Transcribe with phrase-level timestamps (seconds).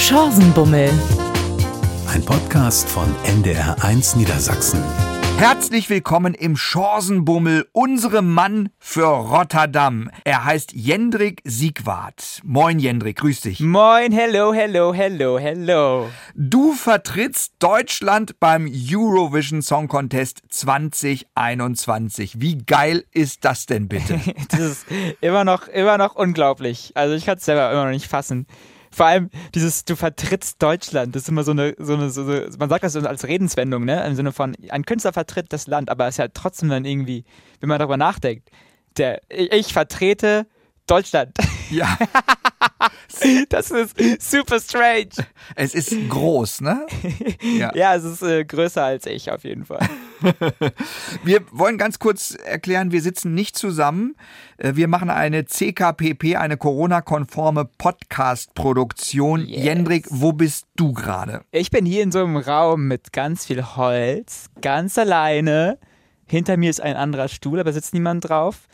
[0.00, 0.90] Chancenbummel.
[2.08, 4.82] Ein Podcast von NDR1 Niedersachsen.
[5.36, 10.10] Herzlich willkommen im Chancenbummel, unserem Mann für Rotterdam.
[10.24, 12.40] Er heißt Jendrik Siegwart.
[12.44, 13.60] Moin Jendrik, grüß dich.
[13.60, 16.08] Moin, hello, hello, hello, hello.
[16.34, 22.40] Du vertrittst Deutschland beim Eurovision Song Contest 2021.
[22.40, 24.18] Wie geil ist das denn bitte?
[24.48, 24.86] das ist
[25.20, 26.92] immer noch, immer noch unglaublich.
[26.94, 28.46] Also ich kann es selber immer noch nicht fassen.
[28.92, 32.50] Vor allem dieses, du vertrittst Deutschland, das ist immer so eine, so eine, so eine
[32.58, 34.04] man sagt das als Redenswendung, ne?
[34.04, 37.24] Im Sinne von, ein Künstler vertritt das Land, aber es ist ja trotzdem dann irgendwie,
[37.60, 38.50] wenn man darüber nachdenkt,
[38.96, 40.46] der, ich vertrete
[40.86, 41.36] Deutschland.
[41.70, 41.96] Ja.
[43.48, 45.10] Das ist super strange.
[45.54, 46.86] Es ist groß, ne?
[47.42, 49.86] Ja, ja es ist äh, größer als ich auf jeden Fall.
[51.24, 54.16] wir wollen ganz kurz erklären, wir sitzen nicht zusammen.
[54.58, 59.46] Äh, wir machen eine CKPP, eine Corona-konforme Podcast-Produktion.
[59.46, 59.64] Yes.
[59.64, 61.42] Jendrik, wo bist du gerade?
[61.50, 65.78] Ich bin hier in so einem Raum mit ganz viel Holz, ganz alleine.
[66.26, 68.68] Hinter mir ist ein anderer Stuhl, aber sitzt niemand drauf.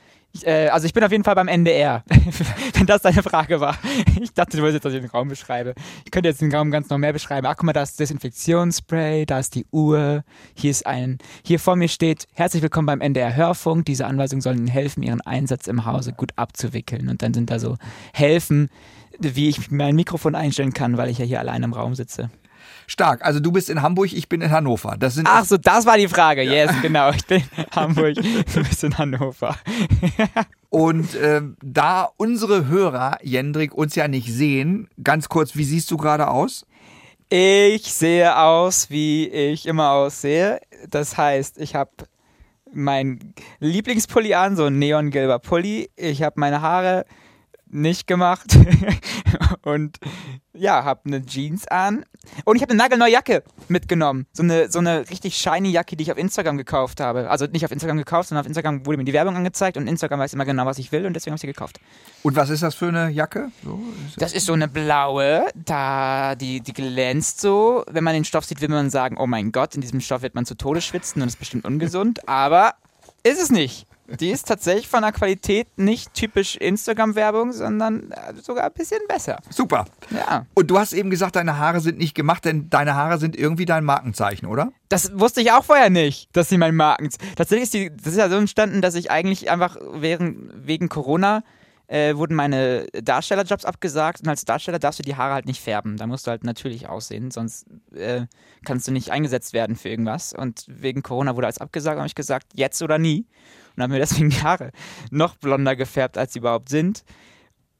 [0.44, 2.04] Äh, also ich bin auf jeden Fall beim NDR,
[2.74, 3.76] wenn das deine Frage war.
[4.20, 5.74] Ich dachte, du wolltest jetzt, dass ich den Raum beschreibe.
[6.04, 7.46] Ich könnte jetzt den Raum ganz noch mehr beschreiben.
[7.46, 11.76] Ach, guck mal, da ist Desinfektionsspray, da ist die Uhr, hier ist ein, hier vor
[11.76, 13.84] mir steht, herzlich willkommen beim NDR Hörfunk.
[13.84, 17.08] Diese Anweisungen sollen Ihnen helfen, Ihren Einsatz im Hause gut abzuwickeln.
[17.08, 17.76] Und dann sind da so
[18.12, 18.68] Helfen,
[19.18, 22.30] wie ich mein Mikrofon einstellen kann, weil ich ja hier allein im Raum sitze.
[22.86, 23.24] Stark.
[23.24, 24.96] Also du bist in Hamburg, ich bin in Hannover.
[24.98, 26.42] Das sind Ach so, das war die Frage.
[26.42, 26.52] Ja.
[26.52, 27.10] Yes, genau.
[27.10, 29.56] Ich bin in Hamburg, du bist in Hannover.
[30.70, 35.96] Und äh, da unsere Hörer, Jendrik, uns ja nicht sehen, ganz kurz, wie siehst du
[35.96, 36.66] gerade aus?
[37.28, 40.60] Ich sehe aus, wie ich immer aussehe.
[40.88, 41.90] Das heißt, ich habe
[42.72, 45.90] mein Lieblingspulli an, so ein neongelber Pulli.
[45.96, 47.04] Ich habe meine Haare
[47.68, 48.56] nicht gemacht
[49.62, 49.98] und
[50.52, 52.04] ja, habe eine Jeans an
[52.44, 54.26] und ich habe eine nagelneue Jacke mitgenommen.
[54.32, 57.28] So eine, so eine richtig shiny Jacke, die ich auf Instagram gekauft habe.
[57.28, 60.20] Also nicht auf Instagram gekauft, sondern auf Instagram wurde mir die Werbung angezeigt und Instagram
[60.20, 61.78] weiß immer genau, was ich will und deswegen habe ich sie gekauft.
[62.22, 63.50] Und was ist das für eine Jacke?
[63.62, 67.84] So, ist das ist so eine blaue, da die, die glänzt so.
[67.90, 70.34] Wenn man den Stoff sieht, will man sagen, oh mein Gott, in diesem Stoff wird
[70.34, 72.74] man zu Tode schwitzen und ist bestimmt ungesund, aber
[73.22, 73.86] ist es nicht.
[74.08, 79.38] Die ist tatsächlich von der Qualität nicht typisch Instagram-Werbung, sondern äh, sogar ein bisschen besser.
[79.50, 79.86] Super.
[80.10, 80.46] Ja.
[80.54, 83.64] Und du hast eben gesagt, deine Haare sind nicht gemacht, denn deine Haare sind irgendwie
[83.64, 84.72] dein Markenzeichen, oder?
[84.88, 87.34] Das wusste ich auch vorher nicht, dass sie mein Markenzeichen.
[87.34, 91.42] Tatsächlich ist die, das ist ja so entstanden, dass ich eigentlich einfach während, wegen Corona
[91.88, 95.96] äh, wurden meine Darstellerjobs abgesagt und als Darsteller darfst du die Haare halt nicht färben.
[95.96, 98.26] Da musst du halt natürlich aussehen, sonst äh,
[98.64, 100.32] kannst du nicht eingesetzt werden für irgendwas.
[100.32, 103.26] Und wegen Corona wurde alles abgesagt und habe ich gesagt, jetzt oder nie
[103.76, 104.72] und habe mir deswegen die Haare
[105.10, 107.04] noch blonder gefärbt, als sie überhaupt sind.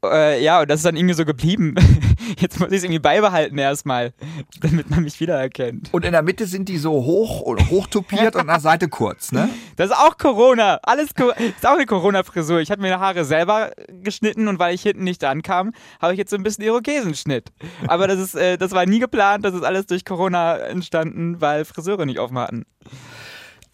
[0.05, 1.75] Äh, ja, und das ist dann irgendwie so geblieben.
[2.39, 4.13] Jetzt muss ich es irgendwie beibehalten erstmal,
[4.61, 5.89] damit man mich wiedererkennt.
[5.93, 9.33] Und in der Mitte sind die so hoch und hochtopiert und an der Seite kurz,
[9.33, 9.49] ne?
[9.77, 10.81] Das ist auch Corona.
[10.83, 12.61] Alles Co ist auch eine Corona-Frisur.
[12.61, 16.19] Ich habe mir die Haare selber geschnitten und weil ich hinten nicht ankam, habe ich
[16.19, 17.53] jetzt so ein bisschen Irokesenschnitt.
[17.87, 19.45] Aber das ist, äh, das war nie geplant.
[19.45, 22.67] Das ist alles durch Corona entstanden, weil Friseure nicht offen hatten.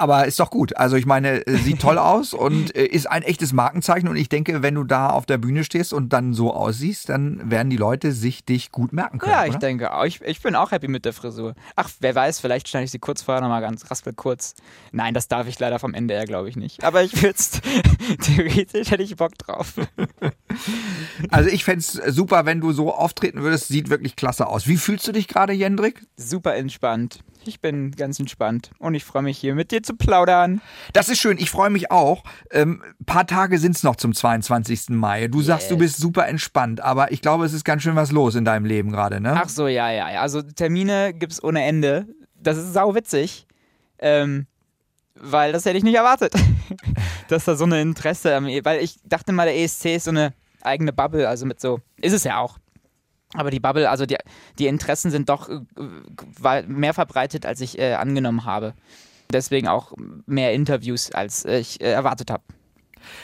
[0.03, 0.77] Aber ist doch gut.
[0.77, 4.09] Also ich meine, äh, sieht toll aus und äh, ist ein echtes Markenzeichen.
[4.09, 7.49] Und ich denke, wenn du da auf der Bühne stehst und dann so aussiehst, dann
[7.49, 9.31] werden die Leute sich dich gut merken können.
[9.31, 9.61] Ja, ich oder?
[9.61, 10.05] denke auch.
[10.05, 11.55] Ich, ich bin auch happy mit der Frisur.
[11.77, 14.57] Ach, wer weiß, vielleicht schneide ich sie kurz vorher nochmal ganz raspel kurz.
[14.91, 16.83] Nein, das darf ich leider vom NDR, glaube ich nicht.
[16.83, 17.61] Aber ich würde es,
[18.23, 19.75] theoretisch hätte ich Bock drauf.
[21.31, 23.69] Also ich fände es super, wenn du so auftreten würdest.
[23.69, 24.67] Sieht wirklich klasse aus.
[24.67, 26.03] Wie fühlst du dich gerade, Jendrik?
[26.17, 27.21] Super entspannt.
[27.45, 30.61] Ich bin ganz entspannt und ich freue mich hier mit dir zu plaudern.
[30.93, 32.23] Das ist schön, ich freue mich auch.
[32.51, 34.91] Ähm, paar Tage sind es noch zum 22.
[34.91, 35.29] Mai.
[35.29, 35.47] Du yes.
[35.47, 38.45] sagst, du bist super entspannt, aber ich glaube, es ist ganz schön was los in
[38.45, 39.35] deinem Leben gerade, ne?
[39.35, 40.21] Ach so, ja, ja, ja.
[40.21, 42.07] Also Termine gibt es ohne Ende.
[42.35, 43.47] Das ist sau witzig.
[43.99, 44.47] Ähm,
[45.15, 46.35] weil das hätte ich nicht erwartet.
[47.29, 50.33] dass da so eine Interesse, weil ich dachte mal, der ESC ist so eine
[50.63, 52.59] eigene Bubble, also mit so, ist es ja auch.
[53.35, 54.17] Aber die Bubble, also die,
[54.59, 58.75] die Interessen sind doch äh, mehr verbreitet, als ich äh, angenommen habe.
[59.33, 59.93] Deswegen auch
[60.27, 62.43] mehr Interviews, als ich äh, erwartet habe.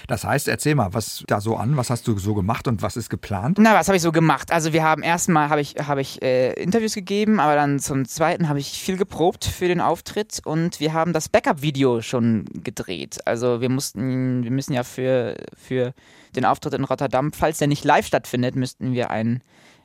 [0.07, 2.97] Das heißt, erzähl mal, was da so an, was hast du so gemacht und was
[2.97, 3.59] ist geplant?
[3.61, 4.53] Na, was habe ich so gemacht?
[4.53, 8.49] Also wir haben erstmal habe ich, hab ich äh, Interviews gegeben, aber dann zum zweiten
[8.49, 13.19] habe ich viel geprobt für den Auftritt und wir haben das Backup-Video schon gedreht.
[13.25, 15.93] Also wir mussten, wir müssen ja für, für
[16.37, 19.43] den Auftritt in Rotterdam, falls der nicht live stattfindet, müssten wir ein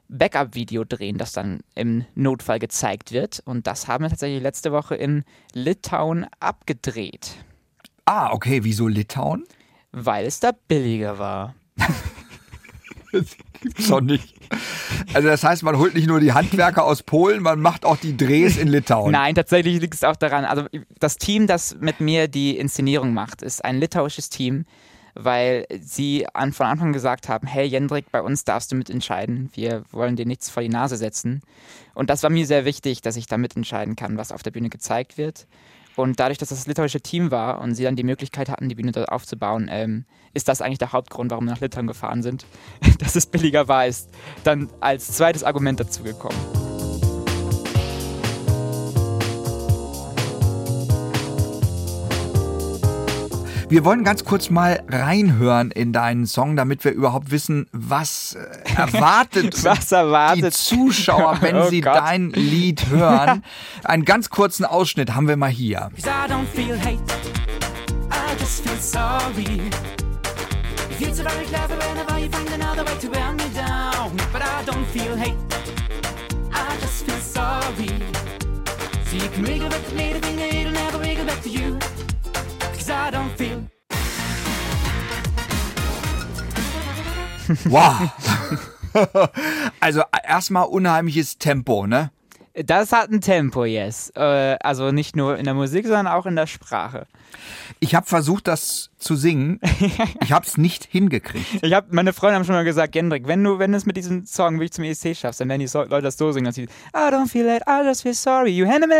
[0.09, 3.41] Backup-Video drehen, das dann im Notfall gezeigt wird.
[3.45, 5.23] Und das haben wir tatsächlich letzte Woche in
[5.53, 7.37] Litauen abgedreht.
[8.05, 8.63] Ah, okay.
[8.63, 9.45] Wieso Litauen?
[9.91, 11.55] Weil es da billiger war.
[13.11, 14.33] das gibt's doch nicht.
[15.13, 18.15] Also das heißt, man holt nicht nur die Handwerker aus Polen, man macht auch die
[18.15, 19.11] Drehs in Litauen.
[19.11, 20.45] Nein, tatsächlich liegt es auch daran.
[20.45, 20.65] Also
[20.99, 24.65] das Team, das mit mir die Inszenierung macht, ist ein litauisches Team,
[25.15, 29.49] weil sie an, von Anfang gesagt haben, hey Jendrik, bei uns darfst du mitentscheiden.
[29.53, 31.41] Wir wollen dir nichts vor die Nase setzen.
[31.93, 34.69] Und das war mir sehr wichtig, dass ich da mitentscheiden kann, was auf der Bühne
[34.69, 35.47] gezeigt wird.
[35.95, 38.75] Und dadurch, dass das, das litauische Team war und sie dann die Möglichkeit hatten, die
[38.75, 42.45] Bühne dort aufzubauen, ähm, ist das eigentlich der Hauptgrund, warum wir nach Litauen gefahren sind.
[42.99, 44.09] dass es billiger war, ist
[44.43, 46.03] dann als zweites Argument dazu
[53.73, 58.75] Wir wollen ganz kurz mal reinhören in deinen Song, damit wir überhaupt wissen, was äh,
[58.79, 60.45] erwartet, Was erwartet?
[60.45, 61.95] die Zuschauer, wenn Oh sie Gott.
[61.95, 63.41] dein Lied hören.
[63.83, 65.89] Einen ganz kurzen Ausschnitt haben wir mal hier.
[65.95, 67.01] Cause I don't feel hate,
[68.11, 69.59] I just feel sorry.
[70.91, 74.11] You feel so very clever whenever you find another way to wear me down.
[74.31, 75.33] But I don't feel hate,
[76.51, 77.89] I just feel sorry.
[79.07, 81.79] So you can wiggle back to me, the finger, it'll never wiggle back to you.
[82.83, 83.63] Cause I don't feel
[87.69, 88.09] Wow.
[89.79, 92.11] also erstmal unheimliches Tempo, ne?
[92.53, 94.11] Das hat ein Tempo, yes.
[94.15, 97.07] Äh, also nicht nur in der Musik, sondern auch in der Sprache.
[97.79, 99.59] Ich habe versucht, das zu singen.
[100.21, 101.45] Ich habe es nicht hingekriegt.
[101.63, 104.25] Ich hab, meine Freunde haben schon mal gesagt, Gendrik, wenn du, wenn es mit diesem
[104.25, 106.63] Song wirklich zum ESC schaffst, dann werden die so Leute das so singen, dass sie
[106.63, 108.93] I don't feel it, I just feel sorry, you hand me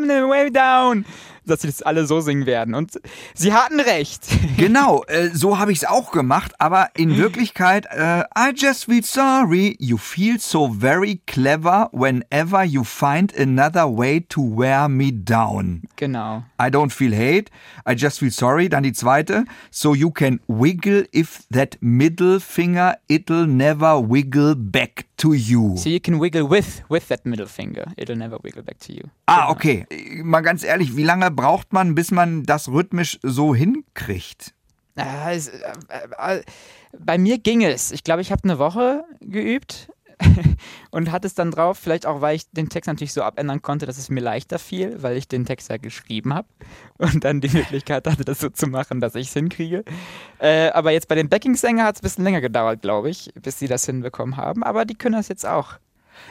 [0.00, 1.04] me way down.
[1.44, 2.74] Dass sie das alle so singen werden.
[2.74, 3.00] Und
[3.34, 4.26] sie hatten recht.
[4.56, 9.04] Genau, äh, so habe ich es auch gemacht, aber in Wirklichkeit, äh, I just feel
[9.04, 15.82] sorry, you feel so very clever whenever you find another way to wear me down.
[15.94, 16.42] Genau.
[16.60, 17.52] I don't feel hate,
[17.88, 18.68] I just feel sorry.
[18.68, 25.06] Dann die zweite, so you can wiggle if that middle finger, it'll never wiggle back
[25.16, 25.76] to you.
[25.76, 27.86] So you can wiggle with, with that middle finger.
[27.96, 29.04] It'll never wiggle back to you.
[29.26, 29.86] Ah, okay.
[30.22, 34.54] Mal ganz ehrlich, wie lange braucht man, bis man das rhythmisch so hinkriegt?
[34.96, 35.72] Ah, es, äh,
[36.18, 36.42] äh,
[36.98, 37.92] bei mir ging es.
[37.92, 39.88] Ich glaube, ich habe eine Woche geübt
[40.90, 43.86] und hatte es dann drauf, vielleicht auch, weil ich den Text natürlich so abändern konnte,
[43.86, 46.48] dass es mir leichter fiel, weil ich den Text ja geschrieben habe
[46.98, 49.84] und dann die Möglichkeit hatte, das so zu machen, dass ich es hinkriege.
[50.38, 53.58] Äh, aber jetzt bei den Backing-Sänger hat es ein bisschen länger gedauert, glaube ich, bis
[53.58, 54.62] sie das hinbekommen haben.
[54.62, 55.78] Aber die können das jetzt auch.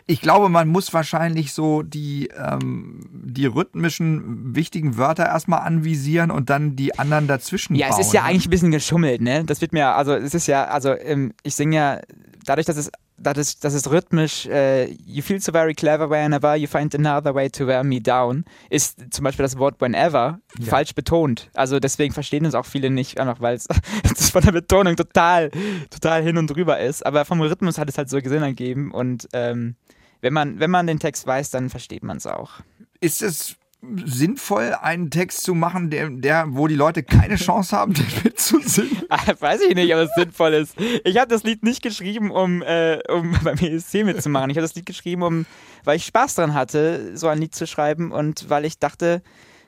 [0.06, 6.50] Ich glaube, man muss wahrscheinlich so die, ähm, die rhythmischen wichtigen Wörter erstmal anvisieren und
[6.50, 8.00] dann die anderen dazwischen Ja, bauen.
[8.00, 8.28] es ist ja ne?
[8.28, 9.44] eigentlich ein bisschen geschummelt, ne?
[9.46, 12.02] Das wird mir, also es ist ja, also ähm, ich singe ja,
[12.46, 16.56] dadurch, dass es, dass es, dass es rhythmisch, äh, you feel so very clever whenever
[16.56, 20.94] you find another way to wear me down, ist zum Beispiel das Wort whenever falsch
[20.94, 21.50] betont.
[21.54, 23.68] Also deswegen verstehen es auch viele nicht, einfach weil es
[24.04, 25.52] das von der Betonung total,
[25.90, 27.06] total hin und drüber ist.
[27.06, 29.76] Aber vom Rhythmus hat es halt so Sinn ergeben und ähm,
[30.22, 32.52] wenn man, wenn man den Text weiß, dann versteht man es auch.
[33.00, 37.94] Ist es sinnvoll, einen Text zu machen, der, der wo die Leute keine Chance haben,
[37.96, 39.04] den mitzusingen?
[39.10, 40.76] Ah, Weiß ich nicht, ob es sinnvoll ist.
[41.04, 44.50] Ich habe das Lied nicht geschrieben, um, äh, um beim ESC mitzumachen.
[44.50, 45.46] Ich habe das Lied geschrieben, um,
[45.84, 49.22] weil ich Spaß dran hatte, so ein Lied zu schreiben und weil ich dachte,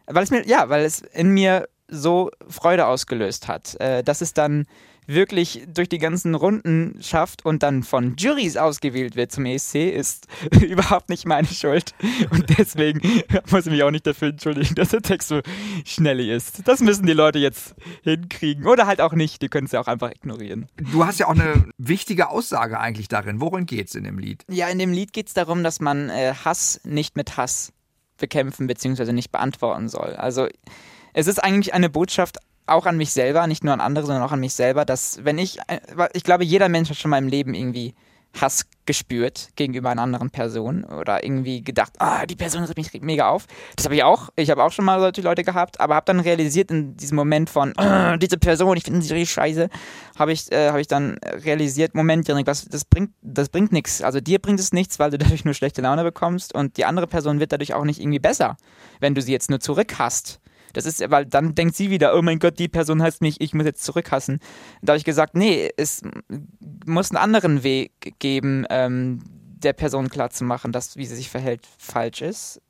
[0.08, 4.34] weil es mir, ja, weil es in mir so Freude ausgelöst hat, äh, dass es
[4.34, 4.66] dann
[5.10, 10.28] wirklich durch die ganzen Runden schafft und dann von Juries ausgewählt wird zum ESC, ist
[10.62, 11.94] überhaupt nicht meine Schuld.
[12.30, 13.02] Und deswegen
[13.50, 15.42] muss ich mich auch nicht dafür entschuldigen, dass der Text so
[15.86, 16.68] schnellig ist.
[16.68, 18.68] Das müssen die Leute jetzt hinkriegen.
[18.68, 19.42] Oder halt auch nicht.
[19.42, 20.68] Die können es ja auch einfach ignorieren.
[20.92, 23.42] Du hast ja auch eine wichtige Aussage eigentlich darin.
[23.42, 24.44] Worin geht's in dem Lied?
[24.48, 27.74] Ja, in dem Lied geht es darum, dass man äh, Hass nicht mit Hass
[28.18, 29.12] bekämpfen bzw.
[29.12, 30.16] nicht beantworten soll.
[30.16, 30.48] Also
[31.14, 32.38] es ist eigentlich eine Botschaft
[32.70, 35.38] auch an mich selber, nicht nur an andere, sondern auch an mich selber, dass wenn
[35.38, 35.80] ich, äh,
[36.14, 37.94] ich glaube, jeder Mensch hat schon mal im Leben irgendwie
[38.40, 43.30] Hass gespürt gegenüber einer anderen Person oder irgendwie gedacht, ah, die Person regt mich mega
[43.30, 43.46] auf.
[43.76, 44.30] Das habe ich auch.
[44.36, 47.50] Ich habe auch schon mal solche Leute gehabt, aber habe dann realisiert in diesem Moment
[47.50, 49.70] von, ah, diese Person, ich finde sie richtig scheiße,
[50.18, 54.02] habe ich, äh, habe ich dann realisiert, Moment, Janik, was, das bringt, das bringt nichts.
[54.02, 57.08] Also dir bringt es nichts, weil du dadurch nur schlechte Laune bekommst und die andere
[57.08, 58.58] Person wird dadurch auch nicht irgendwie besser,
[59.00, 60.40] wenn du sie jetzt nur zurück hast.
[60.74, 63.54] Das ist, weil dann denkt sie wieder, oh mein Gott, die Person heißt mich, ich
[63.54, 64.40] muss jetzt zurückhassen.
[64.82, 66.02] Da habe ich gesagt, nee, es
[66.86, 69.20] muss einen anderen Weg geben, ähm,
[69.64, 72.62] der Person klarzumachen, dass wie sie sich verhält falsch ist.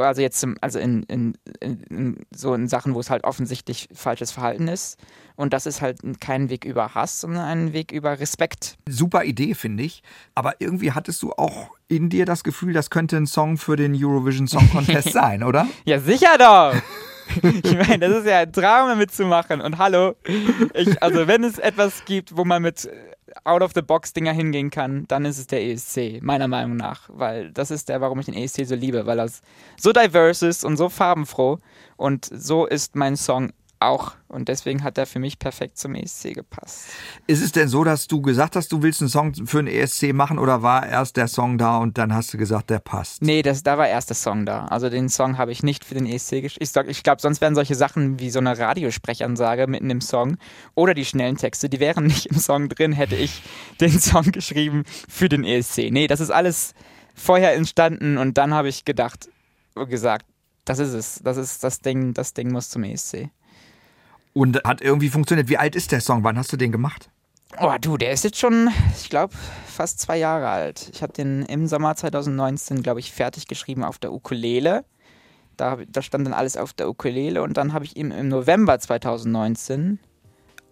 [0.00, 3.88] Also jetzt zum, also in, in, in, in so in Sachen, wo es halt offensichtlich
[3.92, 4.96] falsches Verhalten ist.
[5.34, 8.78] Und das ist halt kein Weg über Hass, sondern ein Weg über Respekt.
[8.88, 10.04] Super Idee, finde ich.
[10.36, 13.92] Aber irgendwie hattest du auch in dir das Gefühl, das könnte ein Song für den
[13.92, 15.66] Eurovision Song Contest sein, oder?
[15.84, 16.80] Ja, sicher doch!
[17.62, 19.60] Ich meine, das ist ja ein Traum, damit zu machen.
[19.60, 20.14] Und hallo,
[20.74, 22.88] ich, also wenn es etwas gibt, wo man mit
[23.44, 27.08] Out-of-the-Box-Dinger hingehen kann, dann ist es der ESC, meiner Meinung nach.
[27.12, 29.28] Weil das ist der, warum ich den ESC so liebe, weil er
[29.76, 31.58] so diverse ist und so farbenfroh.
[31.96, 34.12] Und so ist mein Song auch.
[34.28, 36.88] Und deswegen hat er für mich perfekt zum ESC gepasst.
[37.26, 40.12] Ist es denn so, dass du gesagt hast, du willst einen Song für den ESC
[40.12, 43.22] machen oder war erst der Song da und dann hast du gesagt, der passt?
[43.22, 44.66] Nee, das, da war erst der Song da.
[44.66, 46.64] Also den Song habe ich nicht für den ESC geschrieben.
[46.64, 50.36] Ich, ich glaube, sonst wären solche Sachen wie so eine Radiosprechansage mitten im Song
[50.74, 53.42] oder die schnellen Texte, die wären nicht im Song drin, hätte ich
[53.80, 55.90] den Song geschrieben für den ESC.
[55.90, 56.74] Nee, das ist alles
[57.14, 59.28] vorher entstanden und dann habe ich gedacht,
[59.86, 60.26] gesagt,
[60.64, 61.20] das ist es.
[61.22, 63.30] Das ist das Ding, das Ding muss zum ESC.
[64.32, 65.48] Und hat irgendwie funktioniert.
[65.48, 66.24] Wie alt ist der Song?
[66.24, 67.10] Wann hast du den gemacht?
[67.60, 69.34] Oh, du, der ist jetzt schon, ich glaube,
[69.66, 70.90] fast zwei Jahre alt.
[70.92, 74.84] Ich habe den im Sommer 2019, glaube ich, fertig geschrieben auf der Ukulele.
[75.56, 78.78] Da, da stand dann alles auf der Ukulele und dann habe ich ihn im November
[78.78, 79.98] 2019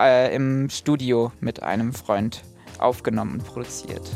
[0.00, 2.44] äh, im Studio mit einem Freund
[2.78, 4.08] aufgenommen und produziert.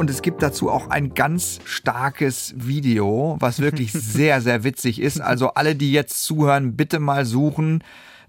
[0.00, 5.20] Und es gibt dazu auch ein ganz starkes Video, was wirklich sehr, sehr witzig ist.
[5.20, 7.84] Also alle, die jetzt zuhören, bitte mal suchen.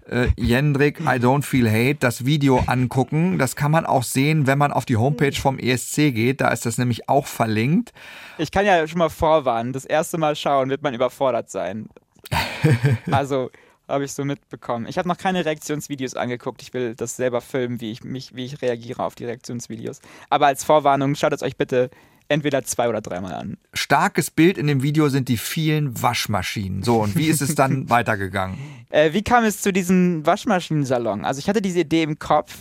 [0.06, 3.38] Äh, Jendrik, I don't feel hate, das Video angucken.
[3.38, 6.42] Das kann man auch sehen, wenn man auf die Homepage vom ESC geht.
[6.42, 7.94] Da ist das nämlich auch verlinkt.
[8.36, 11.88] Ich kann ja schon mal vorwarnen, das erste Mal schauen wird man überfordert sein.
[13.10, 13.50] Also
[13.92, 14.86] habe ich so mitbekommen.
[14.88, 16.62] Ich habe noch keine Reaktionsvideos angeguckt.
[16.62, 20.00] Ich will das selber filmen, wie ich mich, wie ich reagiere auf die Reaktionsvideos.
[20.30, 21.90] Aber als Vorwarnung, schaut es euch bitte
[22.28, 23.58] entweder zwei oder dreimal an.
[23.74, 26.82] Starkes Bild in dem Video sind die vielen Waschmaschinen.
[26.82, 28.58] So, und wie ist es dann weitergegangen?
[28.88, 31.24] Äh, wie kam es zu diesem Waschmaschinensalon?
[31.24, 32.56] Also ich hatte diese Idee im Kopf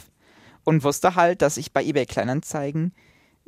[0.65, 2.93] und wusste halt, dass ich bei eBay Kleinanzeigen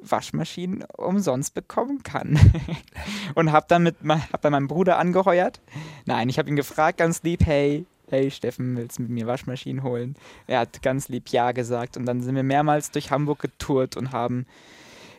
[0.10, 2.40] Waschmaschinen umsonst bekommen kann.
[3.36, 5.62] und habe dann mit hab dann meinen Bruder angeheuert.
[6.06, 9.84] Nein, ich habe ihn gefragt, ganz lieb, hey, hey Steffen, willst du mit mir Waschmaschinen
[9.84, 10.16] holen?
[10.48, 14.12] Er hat ganz lieb Ja gesagt und dann sind wir mehrmals durch Hamburg getourt und
[14.12, 14.46] haben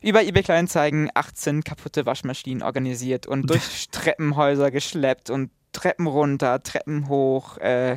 [0.03, 7.09] über eBay Kleinanzeigen 18 kaputte Waschmaschinen organisiert und durch Treppenhäuser geschleppt und Treppen runter, Treppen
[7.09, 7.97] hoch äh,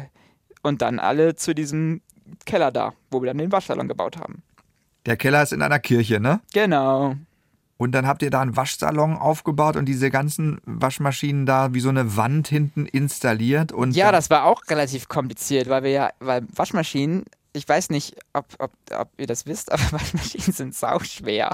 [0.64, 2.02] und dann alle zu diesem
[2.46, 4.44] Keller da, wo wir dann den Waschsalon gebaut haben.
[5.08, 6.42] Der Keller ist in einer Kirche, ne?
[6.54, 7.16] Genau.
[7.78, 11.90] Und dann habt ihr da einen Waschsalon aufgebaut und diese ganzen Waschmaschinen da wie so
[11.90, 13.72] eine Wand hinten installiert.
[13.72, 17.24] Und ja, das war auch relativ kompliziert, weil wir ja, weil Waschmaschinen
[17.54, 21.52] ich weiß nicht, ob, ob, ob ihr das wisst, aber Waschmaschinen sind sauschwer.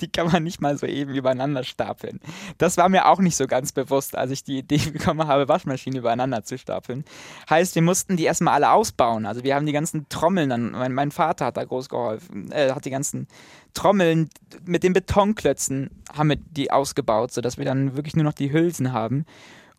[0.00, 2.20] Die kann man nicht mal so eben übereinander stapeln.
[2.58, 5.98] Das war mir auch nicht so ganz bewusst, als ich die Idee bekommen habe, Waschmaschinen
[5.98, 7.04] übereinander zu stapeln.
[7.48, 9.26] Heißt, wir mussten die erstmal alle ausbauen.
[9.26, 12.72] Also wir haben die ganzen Trommeln dann, mein, mein Vater hat da groß geholfen, äh,
[12.72, 13.26] hat die ganzen
[13.74, 14.30] Trommeln
[14.64, 18.92] mit den Betonklötzen haben wir die ausgebaut, sodass wir dann wirklich nur noch die Hülsen
[18.92, 19.26] haben.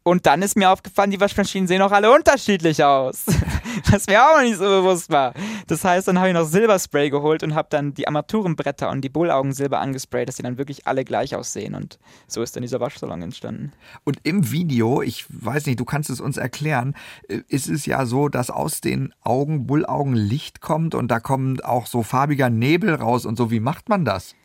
[0.04, 3.26] Und dann ist mir aufgefallen, die Waschmaschinen sehen auch alle unterschiedlich aus.
[3.92, 5.34] Was mir auch noch nicht so bewusst war.
[5.68, 9.10] Das heißt, dann habe ich noch Silberspray geholt und habe dann die Armaturenbretter und die
[9.10, 11.76] Bullaugen Silber angesprayt, dass sie dann wirklich alle gleich aussehen.
[11.76, 13.74] Und so ist dann dieser Waschsalon entstanden.
[14.04, 16.96] Und im Video, ich weiß nicht, du kannst es uns erklären,
[17.28, 21.64] äh, ist es ja so, dass aus den Augen, Bullaugen Licht kommt und da kommt
[21.64, 23.52] auch so farbiger Nebel raus und so.
[23.52, 24.36] Wie macht man das?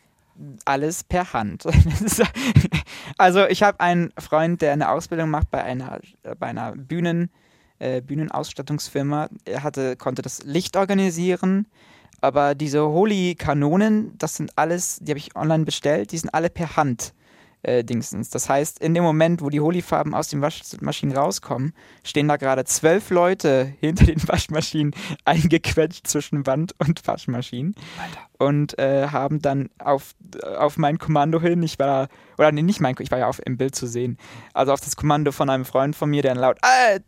[0.65, 1.65] alles per Hand.
[3.17, 5.99] also ich habe einen Freund, der eine Ausbildung macht bei einer,
[6.39, 7.29] bei einer Bühnen,
[7.79, 9.29] äh, Bühnenausstattungsfirma.
[9.45, 11.67] Er hatte, konnte das Licht organisieren,
[12.21, 16.75] aber diese Holy-Kanonen, das sind alles, die habe ich online bestellt, die sind alle per
[16.75, 17.13] Hand
[17.63, 18.29] äh, Dingsens.
[18.29, 21.73] Das heißt, in dem Moment, wo die Holy-Farben aus den Waschmaschinen rauskommen,
[22.03, 24.93] stehen da gerade zwölf Leute hinter den Waschmaschinen
[25.25, 28.45] eingequetscht zwischen Wand und Waschmaschinen Alter.
[28.45, 30.15] und äh, haben dann auf,
[30.57, 33.57] auf mein Kommando hin, ich war, oder nee, nicht mein, ich war ja auf, im
[33.57, 34.17] Bild zu sehen,
[34.53, 36.59] also auf das Kommando von einem Freund von mir, der dann laut,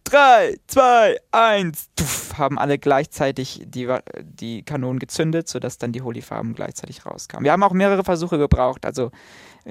[0.04, 1.90] 3, 2, 1,
[2.38, 3.88] haben alle gleichzeitig die,
[4.24, 7.44] die Kanonen gezündet, sodass dann die Holy-Farben gleichzeitig rauskamen.
[7.44, 9.12] Wir haben auch mehrere Versuche gebraucht, also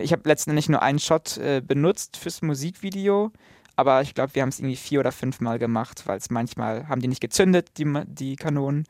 [0.01, 3.33] ich habe letztendlich nur einen Shot äh, benutzt fürs Musikvideo,
[3.77, 6.89] aber ich glaube, wir haben es irgendwie vier oder fünf Mal gemacht, weil es manchmal
[6.89, 8.85] haben die nicht gezündet, die, die Kanonen.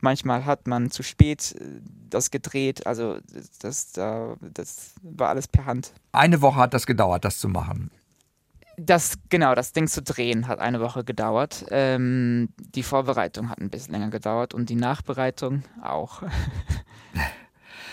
[0.00, 3.18] Manchmal hat man zu spät äh, das gedreht, also
[3.60, 5.92] das, das, das war alles per Hand.
[6.12, 7.90] Eine Woche hat das gedauert, das zu machen.
[8.80, 11.66] Das, genau, das Ding zu drehen hat eine Woche gedauert.
[11.70, 16.22] Ähm, die Vorbereitung hat ein bisschen länger gedauert und die Nachbereitung auch.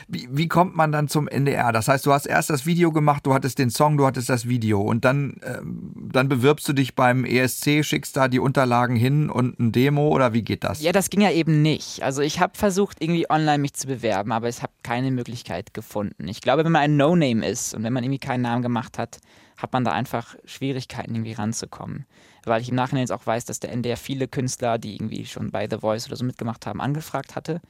[0.07, 1.71] Wie, wie kommt man dann zum NDR?
[1.71, 4.47] Das heißt, du hast erst das Video gemacht, du hattest den Song, du hattest das
[4.47, 9.29] Video und dann, ähm, dann bewirbst du dich beim ESC, schickst da die Unterlagen hin
[9.29, 10.81] und ein Demo oder wie geht das?
[10.81, 12.03] Ja, das ging ja eben nicht.
[12.03, 16.27] Also ich habe versucht, irgendwie online mich zu bewerben, aber ich habe keine Möglichkeit gefunden.
[16.27, 19.19] Ich glaube, wenn man ein No-Name ist und wenn man irgendwie keinen Namen gemacht hat,
[19.57, 22.05] hat man da einfach Schwierigkeiten, irgendwie ranzukommen.
[22.43, 25.49] Weil ich im Nachhinein jetzt auch weiß, dass der NDR viele Künstler, die irgendwie schon
[25.49, 27.61] bei The Voice oder so mitgemacht haben, angefragt hatte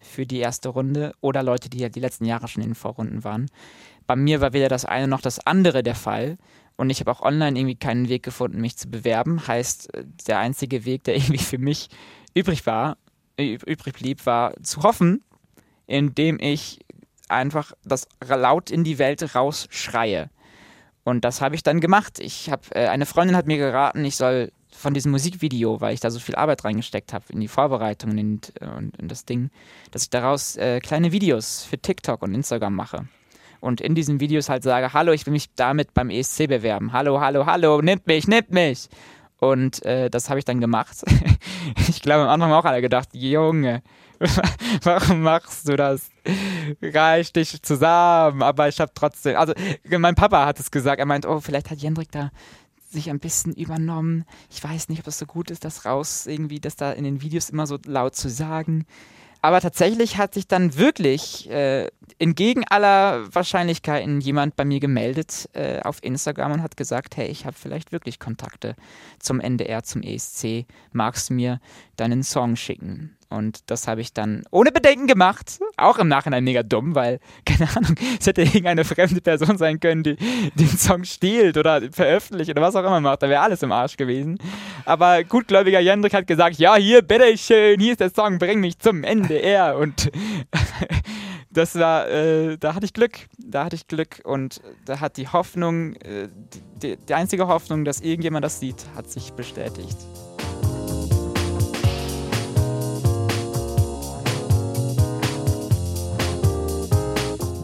[0.00, 3.24] für die erste Runde oder Leute, die ja die letzten Jahre schon in den Vorrunden
[3.24, 3.46] waren.
[4.06, 6.38] Bei mir war weder das eine noch das andere der Fall.
[6.76, 9.46] Und ich habe auch online irgendwie keinen Weg gefunden, mich zu bewerben.
[9.46, 9.88] Heißt,
[10.26, 11.88] der einzige Weg, der irgendwie für mich
[12.34, 12.96] übrig war,
[13.36, 15.22] übrig blieb, war zu hoffen,
[15.86, 16.80] indem ich
[17.28, 20.30] einfach das laut in die Welt rausschreie.
[21.04, 22.18] Und das habe ich dann gemacht.
[22.20, 26.00] Ich habe äh, eine Freundin hat mir geraten, ich soll von diesem Musikvideo, weil ich
[26.00, 28.40] da so viel Arbeit reingesteckt habe in die Vorbereitung und in,
[28.98, 29.50] und das Ding,
[29.90, 33.08] dass ich daraus äh, kleine Videos für TikTok und Instagram mache.
[33.60, 36.92] Und in diesen Videos halt sage, hallo, ich will mich damit beim ESC bewerben.
[36.92, 38.88] Hallo, hallo, hallo, nimmt mich, nimmt mich.
[39.40, 40.96] Und äh, das habe ich dann gemacht.
[41.88, 43.82] ich glaube, am Anfang haben auch alle gedacht, Junge,
[44.82, 46.08] warum machst du das?
[46.82, 48.42] Reich dich zusammen.
[48.42, 49.54] Aber ich habe trotzdem, also
[49.90, 52.30] mein Papa hat es gesagt, er meint, oh, vielleicht hat Jendrik da
[52.90, 54.24] sich ein bisschen übernommen.
[54.50, 57.22] Ich weiß nicht, ob das so gut ist, das raus irgendwie, das da in den
[57.22, 58.86] Videos immer so laut zu sagen.
[59.40, 65.80] Aber tatsächlich hat sich dann wirklich äh, entgegen aller Wahrscheinlichkeiten jemand bei mir gemeldet äh,
[65.80, 68.74] auf Instagram und hat gesagt, hey, ich habe vielleicht wirklich Kontakte
[69.20, 70.66] zum NDR, zum ESC.
[70.90, 71.60] Magst du mir
[71.96, 73.16] deinen Song schicken?
[73.28, 75.60] Und das habe ich dann ohne Bedenken gemacht.
[75.78, 80.02] Auch im Nachhinein mega dumm, weil, keine Ahnung, es hätte irgendeine fremde Person sein können,
[80.02, 80.16] die
[80.54, 83.22] den Song stiehlt oder veröffentlicht oder was auch immer macht.
[83.22, 84.38] Da wäre alles im Arsch gewesen.
[84.84, 89.04] Aber gutgläubiger Jendrik hat gesagt, ja, hier, bitteschön, hier ist der Song, bring mich zum
[89.04, 89.76] NDR.
[89.78, 90.10] Und
[91.50, 93.26] das war, äh, da hatte ich Glück.
[93.38, 96.28] Da hatte ich Glück und da hat die Hoffnung, äh,
[96.82, 99.96] die, die einzige Hoffnung, dass irgendjemand das sieht, hat sich bestätigt.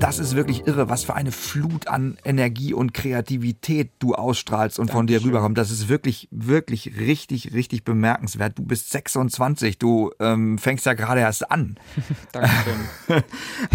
[0.04, 4.90] Das ist wirklich irre, was für eine Flut an Energie und Kreativität du ausstrahlst und
[4.90, 5.56] von dir rüberkommt.
[5.56, 8.58] Das ist wirklich, wirklich richtig, richtig bemerkenswert.
[8.58, 11.78] Du bist 26, du ähm, fängst ja gerade erst an.
[12.32, 13.24] Dankeschön.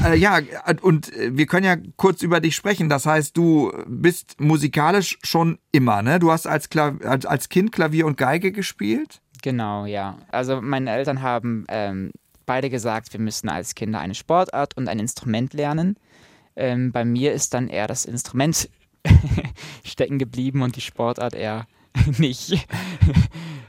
[0.06, 0.39] äh, ja,
[0.84, 2.89] und wir können ja kurz über dich sprechen.
[2.89, 6.19] Das heißt, du bist musikalisch schon immer, ne?
[6.19, 9.19] Du hast als, Klav als, als Kind Klavier und Geige gespielt?
[9.41, 10.19] Genau, ja.
[10.32, 12.12] Also meine Eltern haben ähm,
[12.45, 15.95] beide gesagt, wir müssen als Kinder eine Sportart und ein Instrument lernen.
[16.60, 18.69] Ähm, bei mir ist dann eher das Instrument
[19.84, 21.67] stecken geblieben und die Sportart eher
[22.17, 22.67] nicht.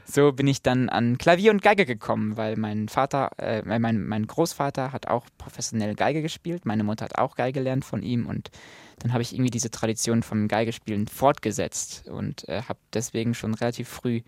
[0.05, 4.27] so bin ich dann an Klavier und Geige gekommen, weil mein Vater, äh, mein, mein
[4.27, 8.51] Großvater hat auch professionell Geige gespielt, meine Mutter hat auch Geige gelernt von ihm und
[8.99, 13.87] dann habe ich irgendwie diese Tradition vom Geigespielen fortgesetzt und äh, habe deswegen schon relativ
[13.87, 14.21] früh,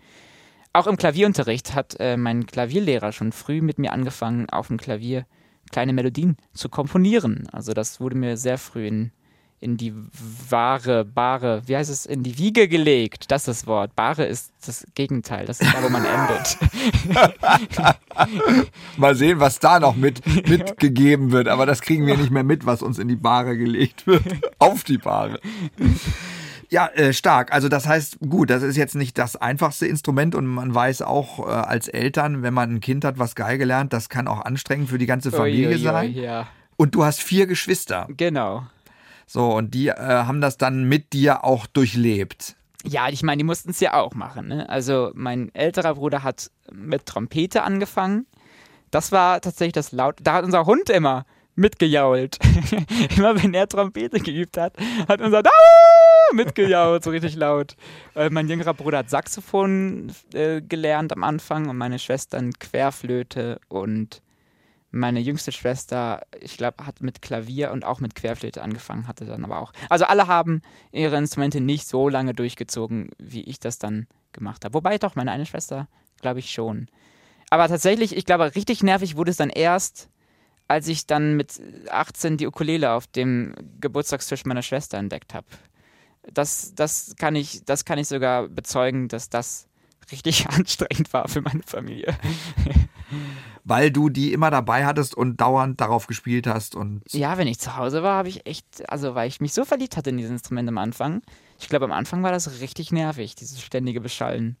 [0.72, 5.26] auch im Klavierunterricht, hat äh, mein Klavierlehrer schon früh mit mir angefangen, auf dem Klavier
[5.70, 7.48] kleine Melodien zu komponieren.
[7.52, 9.10] Also das wurde mir sehr früh in,
[9.60, 9.94] in die
[10.50, 13.30] wahre, bare, wie heißt es, in die Wiege gelegt.
[13.30, 13.96] Das ist das Wort.
[13.96, 15.46] Bare ist das Gegenteil.
[15.46, 16.58] Das ist da, wo man endet.
[18.96, 21.48] Mal sehen, was da noch mit, mitgegeben wird.
[21.48, 24.24] Aber das kriegen wir nicht mehr mit, was uns in die Bahre gelegt wird.
[24.58, 25.40] Auf die Bahre.
[26.74, 27.52] Ja, äh, stark.
[27.52, 31.38] Also das heißt, gut, das ist jetzt nicht das einfachste Instrument und man weiß auch
[31.38, 34.90] äh, als Eltern, wenn man ein Kind hat, was Geige lernt, das kann auch anstrengend
[34.90, 36.14] für die ganze Familie Ui, ui, sein.
[36.14, 36.48] ja.
[36.76, 38.08] Und du hast vier Geschwister.
[38.16, 38.66] Genau.
[39.24, 42.56] So, und die äh, haben das dann mit dir auch durchlebt.
[42.84, 44.48] Ja, ich meine, die mussten es ja auch machen.
[44.48, 44.68] Ne?
[44.68, 48.26] Also mein älterer Bruder hat mit Trompete angefangen.
[48.90, 50.16] Das war tatsächlich das laut.
[50.24, 52.40] Da hat unser Hund immer mitgejault.
[53.16, 54.74] immer wenn er Trompete geübt hat,
[55.06, 56.03] hat unser Aah!
[56.34, 57.76] Mitgejault, so richtig laut.
[58.14, 64.22] Äh, mein jüngerer Bruder hat Saxophon äh, gelernt am Anfang und meine Schwestern Querflöte und
[64.94, 69.44] meine jüngste Schwester, ich glaube, hat mit Klavier und auch mit Querflöte angefangen, hatte dann
[69.44, 69.72] aber auch.
[69.88, 74.74] Also alle haben ihre Instrumente nicht so lange durchgezogen, wie ich das dann gemacht habe.
[74.74, 75.88] Wobei doch, meine eine Schwester,
[76.20, 76.86] glaube ich schon.
[77.50, 80.08] Aber tatsächlich, ich glaube, richtig nervig wurde es dann erst,
[80.68, 85.46] als ich dann mit 18 die Ukulele auf dem Geburtstagstisch meiner Schwester entdeckt habe.
[86.32, 89.68] Das, das, kann ich, das kann ich sogar bezeugen, dass das
[90.10, 92.16] richtig anstrengend war für meine Familie.
[93.64, 97.02] Weil du die immer dabei hattest und dauernd darauf gespielt hast und.
[97.12, 99.96] Ja, wenn ich zu Hause war, habe ich echt, also weil ich mich so verliebt
[99.96, 101.22] hatte in dieses Instrument am Anfang.
[101.58, 104.56] Ich glaube, am Anfang war das richtig nervig, dieses ständige Beschallen.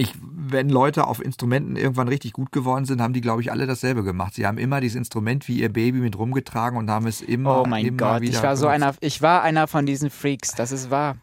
[0.00, 3.66] Ich, wenn Leute auf Instrumenten irgendwann richtig gut geworden sind, haben die, glaube ich, alle
[3.66, 4.32] dasselbe gemacht.
[4.34, 7.66] Sie haben immer dieses Instrument wie ihr Baby mit rumgetragen und haben es immer, Oh
[7.66, 8.82] mein immer Gott, wieder ich war so benutzt.
[8.82, 11.16] einer, ich war einer von diesen Freaks, das ist wahr.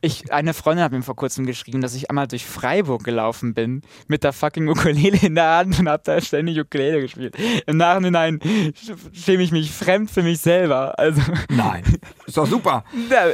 [0.00, 3.82] Ich, eine Freundin hat mir vor kurzem geschrieben, dass ich einmal durch Freiburg gelaufen bin
[4.08, 7.36] mit der fucking Ukulele in der Hand und hab da ständig Ukulele gespielt.
[7.66, 10.98] Im Nachhinein sch- schäme ich mich fremd für mich selber.
[10.98, 11.84] Also, Nein,
[12.26, 12.84] ist doch super.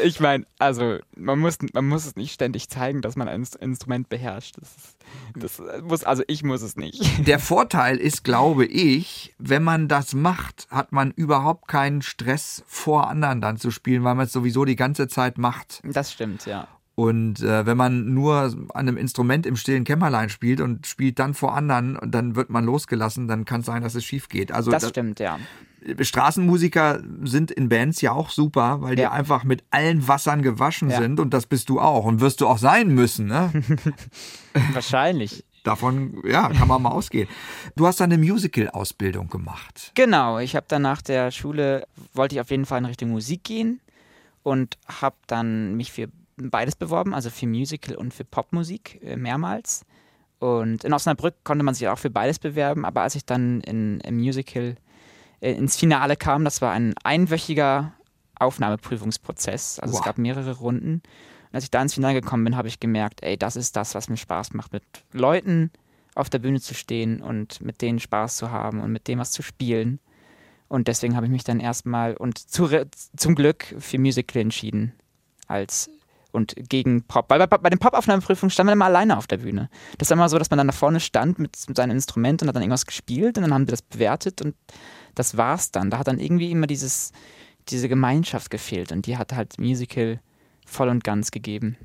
[0.04, 3.56] ich meine, also man muss, man muss es nicht ständig zeigen, dass man ein Inst-
[3.60, 4.56] Instrument beherrscht.
[4.60, 4.81] Das, ist,
[5.34, 7.02] das muss, also ich muss es nicht.
[7.26, 13.08] Der Vorteil ist, glaube ich, wenn man das macht, hat man überhaupt keinen Stress vor
[13.08, 15.80] anderen dann zu spielen, weil man es sowieso die ganze Zeit macht.
[15.84, 16.68] Das stimmt, ja.
[16.94, 21.32] Und äh, wenn man nur an einem Instrument im stillen Kämmerlein spielt und spielt dann
[21.32, 24.52] vor anderen dann wird man losgelassen, dann kann es sein, dass es schief geht.
[24.52, 25.38] Also Das das- stimmt, ja.
[26.00, 29.10] Straßenmusiker sind in Bands ja auch super, weil die Ja.
[29.12, 30.98] einfach mit allen Wassern gewaschen Ja.
[30.98, 33.26] sind und das bist du auch und wirst du auch sein müssen.
[33.26, 33.50] Ne?
[34.72, 35.44] Wahrscheinlich.
[35.64, 37.28] Davon ja, kann man mal ausgehen.
[37.76, 39.92] Du hast dann eine Musical-Ausbildung gemacht.
[39.94, 43.44] Genau, ich habe dann nach der Schule, wollte ich auf jeden Fall in Richtung Musik
[43.44, 43.80] gehen
[44.42, 49.84] und habe dann mich für beides beworben, also für Musical und für Popmusik äh, mehrmals.
[50.38, 54.00] Und in Osnabrück konnte man sich auch für beides bewerben, aber als ich dann in,
[54.00, 54.76] im Musical
[55.40, 57.92] äh, ins Finale kam, das war ein einwöchiger
[58.38, 60.00] Aufnahmeprüfungsprozess, also Wow.
[60.00, 60.94] es gab mehrere Runden.
[60.94, 63.94] Und als ich da ins Finale gekommen bin, habe ich gemerkt, ey, das ist das,
[63.94, 65.70] was mir Spaß macht, mit Leuten
[66.14, 69.30] auf der Bühne zu stehen und mit denen Spaß zu haben und mit dem was
[69.30, 70.00] zu spielen.
[70.68, 72.68] Und deswegen habe ich mich dann erstmal und zu,
[73.16, 74.92] zum Glück für Musical entschieden.
[75.46, 75.90] Als
[76.32, 77.30] und gegen Pop.
[77.30, 79.68] Weil bei, bei den Pop-Aufnahmeprüfungen stand man immer alleine auf der Bühne.
[79.98, 82.48] Das ist immer so, dass man dann da vorne stand mit, mit seinem Instrument und
[82.48, 84.54] hat dann irgendwas gespielt und dann haben die das bewertet und
[85.14, 85.90] das war's dann.
[85.90, 87.12] Da hat dann irgendwie immer dieses,
[87.68, 90.20] diese Gemeinschaft gefehlt und die hat halt Musical
[90.66, 91.76] voll und ganz gegeben.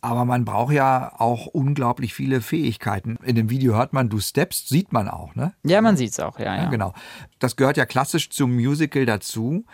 [0.00, 3.18] Aber man braucht ja auch unglaublich viele Fähigkeiten.
[3.24, 5.54] In dem Video hört man, du steppst, sieht man auch, ne?
[5.64, 6.68] Ja, man sieht's auch, ja, Ja, ja.
[6.68, 6.94] genau.
[7.38, 9.64] Das gehört ja klassisch zum Musical dazu.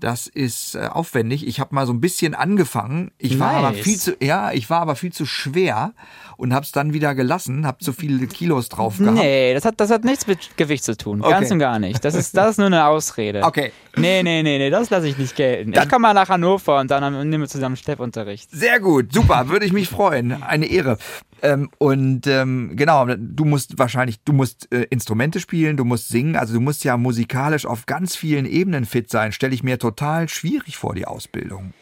[0.00, 1.46] Das ist äh, aufwendig.
[1.46, 3.12] Ich habe mal so ein bisschen angefangen.
[3.18, 3.84] Ich war aber Nice.
[3.84, 5.92] viel zu, ja, ich war aber viel zu schwer
[6.36, 7.64] und habe es dann wieder gelassen.
[7.66, 9.16] Habe zu viele Kilos drauf gehabt.
[9.18, 11.20] Nee, das hat, das hat nichts mit Gewicht zu tun.
[11.20, 11.52] Ganz Okay.
[11.52, 12.04] und gar nicht.
[12.04, 13.44] Das ist, das ist nur eine Ausrede.
[13.44, 13.70] Okay.
[13.96, 15.70] Nee, nee, nee, nee, das lasse ich nicht gelten.
[15.70, 18.50] Dann- ich komme mal nach Hannover und dann nehmen wir zusammen Steppunterricht.
[18.50, 20.42] Sehr gut, super, würde ich mich freuen.
[20.42, 20.98] Eine Ehre.
[21.42, 26.36] Ähm, und ähm, genau, du musst wahrscheinlich, du musst äh, Instrumente spielen, du musst singen,
[26.36, 29.32] also du musst ja musikalisch auf ganz vielen Ebenen fit sein.
[29.32, 31.74] Stelle ich mir total schwierig vor, die Ausbildung.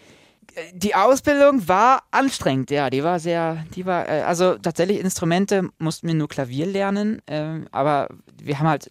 [0.73, 6.09] Die Ausbildung war anstrengend, ja, die war sehr, die war, äh, also tatsächlich Instrumente mussten
[6.09, 8.09] wir nur Klavier lernen, ähm, aber
[8.43, 8.91] wir haben halt,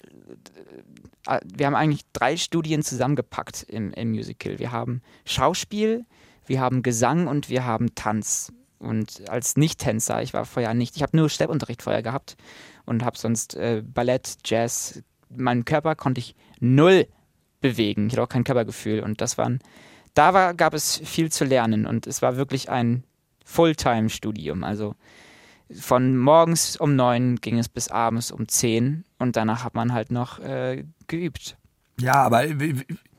[1.27, 4.59] äh, wir haben eigentlich drei Studien zusammengepackt im, im Musical.
[4.59, 6.05] Wir haben Schauspiel,
[6.45, 8.53] wir haben Gesang und wir haben Tanz.
[8.79, 12.37] Und als Nicht-Tänzer, ich war vorher nicht, ich habe nur Steppunterricht vorher gehabt
[12.85, 17.07] und habe sonst äh, Ballett, Jazz, meinen Körper konnte ich null
[17.61, 18.07] bewegen.
[18.07, 19.59] Ich hatte auch kein Körpergefühl und das waren
[20.13, 23.03] da war, gab es viel zu lernen und es war wirklich ein
[23.45, 24.63] Fulltime-Studium.
[24.63, 24.95] Also
[25.71, 30.11] von morgens um neun ging es bis abends um zehn und danach hat man halt
[30.11, 31.57] noch äh, geübt.
[31.99, 32.43] Ja, aber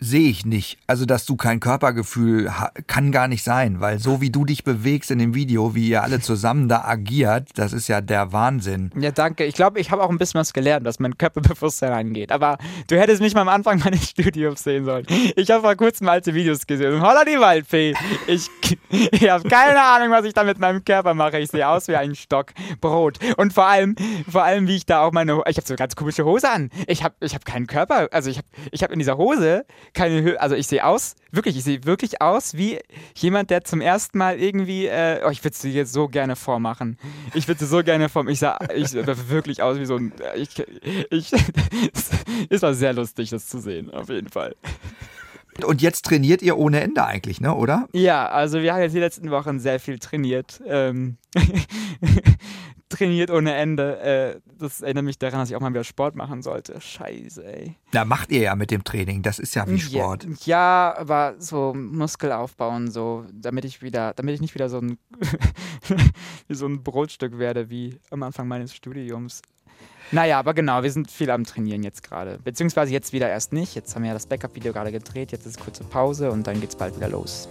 [0.01, 0.79] sehe ich nicht.
[0.87, 2.51] Also, dass du kein Körpergefühl
[2.87, 6.03] kann gar nicht sein, weil so wie du dich bewegst in dem Video, wie ihr
[6.03, 8.91] alle zusammen da agiert, das ist ja der Wahnsinn.
[8.99, 9.45] Ja, danke.
[9.45, 12.33] Ich glaube, ich habe auch ein bisschen was gelernt, was mein Körperbewusstsein angeht.
[12.33, 12.57] Aber
[12.89, 15.07] du hättest mich mal am Anfang meines Studiums sehen sollen.
[15.37, 17.03] Ich habe vor kurzem alte Videos gesehen.
[17.03, 17.95] Holla die Waldfee.
[18.27, 18.49] Ich,
[18.89, 21.39] ich habe keine Ahnung, was ich da mit meinem Körper mache.
[21.39, 23.19] Ich sehe aus wie ein Stock Brot.
[23.37, 23.97] Und vor allem,
[24.29, 26.71] vor allem, wie ich da auch meine, ich habe so eine ganz komische Hose an.
[26.87, 28.09] Ich habe, ich habe keinen Körper.
[28.13, 30.41] Also ich habe, ich habe in dieser Hose keine Höhe.
[30.41, 32.79] Also ich sehe aus, wirklich, ich sehe wirklich aus wie
[33.15, 36.99] jemand, der zum ersten Mal irgendwie, äh, oh, ich würde sie jetzt so gerne vormachen.
[37.35, 38.33] Ich würde sie so gerne vormachen.
[38.33, 40.63] Ich sah, ich sah wirklich aus wie so ein, ich,
[41.11, 41.33] ich,
[42.51, 44.55] es war sehr lustig, das zu sehen, auf jeden Fall.
[45.65, 47.89] Und jetzt trainiert ihr ohne Ende eigentlich, ne, oder?
[47.93, 50.61] Ja, also wir haben jetzt die letzten Wochen sehr viel trainiert.
[50.67, 51.17] Ähm,
[52.91, 54.01] trainiert ohne Ende.
[54.01, 56.81] Äh, das erinnert mich daran, dass ich auch mal wieder Sport machen sollte.
[56.81, 57.77] Scheiße, ey.
[57.93, 60.25] Da macht ihr ja mit dem Training, das ist ja wie Sport.
[60.45, 64.79] Ja, ja, aber so Muskel aufbauen, so, damit ich wieder, damit ich nicht wieder so
[64.79, 64.99] ein,
[66.49, 69.41] so ein Brotstück werde wie am Anfang meines Studiums.
[70.13, 72.39] Naja, aber genau, wir sind viel am Trainieren jetzt gerade.
[72.43, 73.77] Beziehungsweise jetzt wieder erst nicht.
[73.77, 76.75] Jetzt haben wir ja das Backup-Video gerade gedreht, jetzt ist kurze Pause und dann geht's
[76.75, 77.49] bald wieder los.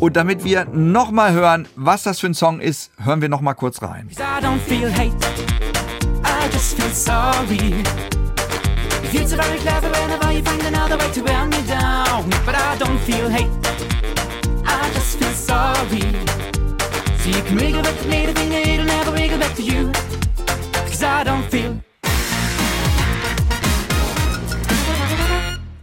[0.00, 3.82] Und damit wir nochmal hören, was das für ein Song ist, hören wir nochmal kurz
[3.82, 4.08] rein.
[4.12, 5.12] I don't feel hate,
[6.24, 7.82] I just feel sorry.
[9.02, 12.30] You feel so very clever whenever you find another way to wear me down.
[12.46, 13.50] But I don't feel hate,
[15.08, 16.00] just feel sorry.
[17.18, 19.90] So you can wiggle back to me, the thing it'll never wiggle back to you.
[20.86, 21.80] Cause I don't feel.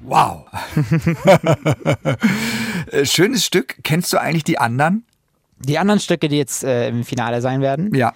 [0.03, 0.45] Wow.
[2.91, 3.77] Äh, Schönes Stück.
[3.83, 5.05] Kennst du eigentlich die anderen?
[5.57, 8.13] Die anderen Stücke, die jetzt äh, im Finale sein werden, Ja.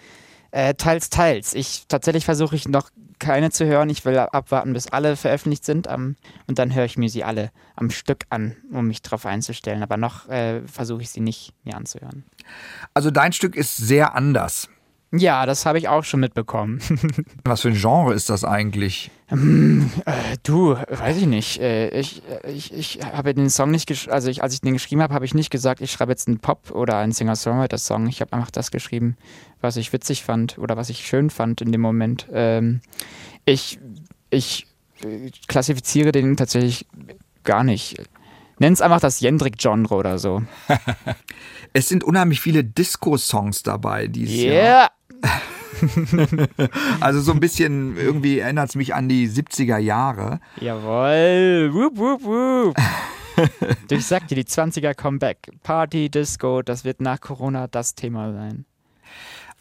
[0.51, 1.55] äh, teils, teils.
[1.55, 3.89] Ich tatsächlich versuche ich noch keine zu hören.
[3.89, 5.87] Ich will abwarten, bis alle veröffentlicht sind.
[5.87, 6.15] am-
[6.47, 9.83] und dann höre ich mir sie alle am Stück an, um mich darauf einzustellen.
[9.83, 12.23] Aber noch äh, versuche ich sie nicht mir anzuhören.
[12.93, 14.69] Also dein Stück ist sehr anders.
[15.11, 16.79] Ja, das habe ich auch schon mitbekommen.
[17.43, 19.09] Was für ein Genre ist das eigentlich?
[20.43, 21.59] Du, weiß ich nicht.
[21.59, 25.01] Äh, Ich, ich, ich habe den Song nicht geschrieben, also ich, als ich den geschrieben
[25.01, 28.07] habe, habe ich nicht gesagt, ich schreibe jetzt einen Pop- oder einen Singer-Songwriter-Song.
[28.07, 29.17] Ich habe einfach das geschrieben,
[29.61, 32.27] was ich witzig fand oder was ich schön fand in dem Moment.
[32.31, 32.81] Ähm,
[33.45, 33.79] ich,
[34.29, 34.67] ich
[35.03, 36.85] äh, klassifiziere den tatsächlich
[37.43, 37.97] gar nicht.
[38.59, 40.43] Nenn es einfach das Jendrik-Genre oder so.
[41.71, 44.91] Es sind unheimlich viele Disco-Songs dabei dieses Jahr.
[46.99, 50.39] Also so ein bisschen, irgendwie erinnert es mich an die 70er Jahre.
[50.59, 51.69] Jawoll!
[51.73, 52.75] Wup, wup, wup.
[53.89, 55.49] Ich sag dir, die 20er Comeback.
[55.63, 58.65] Party, Disco, das wird nach Corona das Thema sein.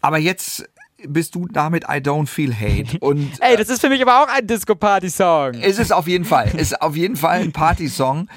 [0.00, 0.68] Aber jetzt
[1.06, 2.98] bist du damit I Don't Feel Hate.
[3.00, 5.54] Und Ey, das ist für mich aber auch ein Disco-Party-Song.
[5.54, 6.48] ist es auf jeden Fall.
[6.56, 8.28] Ist auf jeden Fall ein Partysong.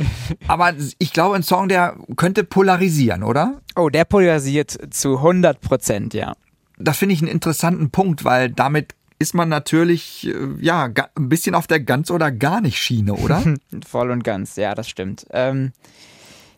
[0.47, 3.61] Aber ich glaube, ein Song, der könnte polarisieren, oder?
[3.75, 6.35] Oh, der polarisiert zu 100 Prozent, ja.
[6.83, 11.55] Das finde ich einen interessanten Punkt, weil damit ist man natürlich äh, ja ein bisschen
[11.55, 13.43] auf der ganz oder gar nicht Schiene, oder?
[13.87, 15.25] Voll und ganz, ja, das stimmt.
[15.31, 15.71] Ähm,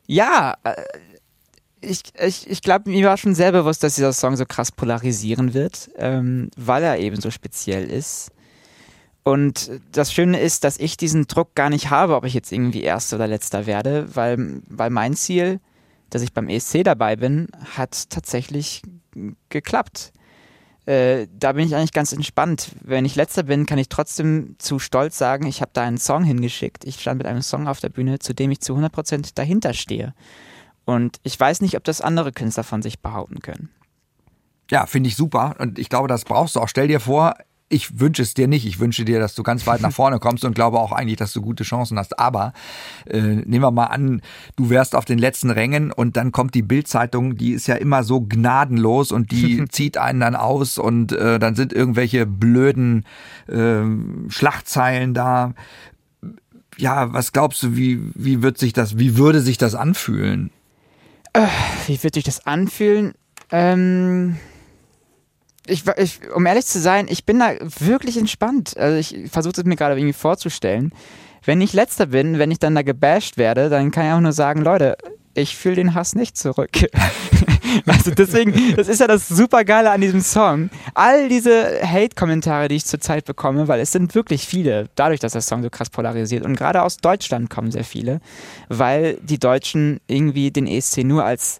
[0.07, 0.75] ja, äh,
[1.81, 5.53] ich, ich, ich glaube, mir war schon sehr bewusst, dass dieser Song so krass polarisieren
[5.53, 8.31] wird, ähm, weil er eben so speziell ist.
[9.23, 12.83] Und das Schöne ist, dass ich diesen Druck gar nicht habe, ob ich jetzt irgendwie
[12.83, 15.59] Erster oder Letzter werde, weil, weil mein Ziel,
[16.09, 18.81] dass ich beim ESC dabei bin, hat tatsächlich
[19.49, 20.13] geklappt.
[20.85, 22.71] Äh, da bin ich eigentlich ganz entspannt.
[22.81, 26.23] Wenn ich letzter bin, kann ich trotzdem zu stolz sagen, ich habe da einen Song
[26.23, 26.83] hingeschickt.
[26.83, 30.13] Ich stand mit einem Song auf der Bühne, zu dem ich zu 100% dahinter stehe.
[30.85, 33.69] Und ich weiß nicht, ob das andere Künstler von sich behaupten können.
[34.69, 35.55] Ja, finde ich super.
[35.59, 36.67] Und ich glaube, das brauchst du auch.
[36.67, 37.35] Stell dir vor,
[37.69, 38.65] ich wünsche es dir nicht.
[38.65, 41.33] Ich wünsche dir, dass du ganz weit nach vorne kommst und glaube auch eigentlich, dass
[41.33, 42.19] du gute Chancen hast.
[42.19, 42.53] Aber
[43.05, 44.21] äh, nehmen wir mal an,
[44.55, 48.03] du wärst auf den letzten Rängen und dann kommt die Bildzeitung, die ist ja immer
[48.03, 53.05] so gnadenlos und die zieht einen dann aus und äh, dann sind irgendwelche blöden
[53.47, 53.83] äh,
[54.29, 55.53] Schlagzeilen da.
[56.77, 60.51] Ja, was glaubst du, wie, wie wird sich das, wie würde sich das anfühlen?
[61.87, 63.13] Wie wird sich das anfühlen?
[63.51, 64.37] Ähm,
[65.67, 68.77] ich, ich, um ehrlich zu sein, ich bin da wirklich entspannt.
[68.77, 70.91] Also ich versuche es mir gerade irgendwie vorzustellen.
[71.45, 74.31] Wenn ich letzter bin, wenn ich dann da gebasht werde, dann kann ich auch nur
[74.31, 74.97] sagen, Leute,
[75.33, 76.69] ich fühle den Hass nicht zurück.
[77.87, 80.69] also deswegen, das ist ja das Supergeile an diesem Song.
[80.93, 85.41] All diese Hate-Kommentare, die ich zurzeit bekomme, weil es sind wirklich viele, dadurch, dass der
[85.41, 86.45] Song so krass polarisiert.
[86.45, 88.21] Und gerade aus Deutschland kommen sehr viele,
[88.69, 91.59] weil die Deutschen irgendwie den ESC nur als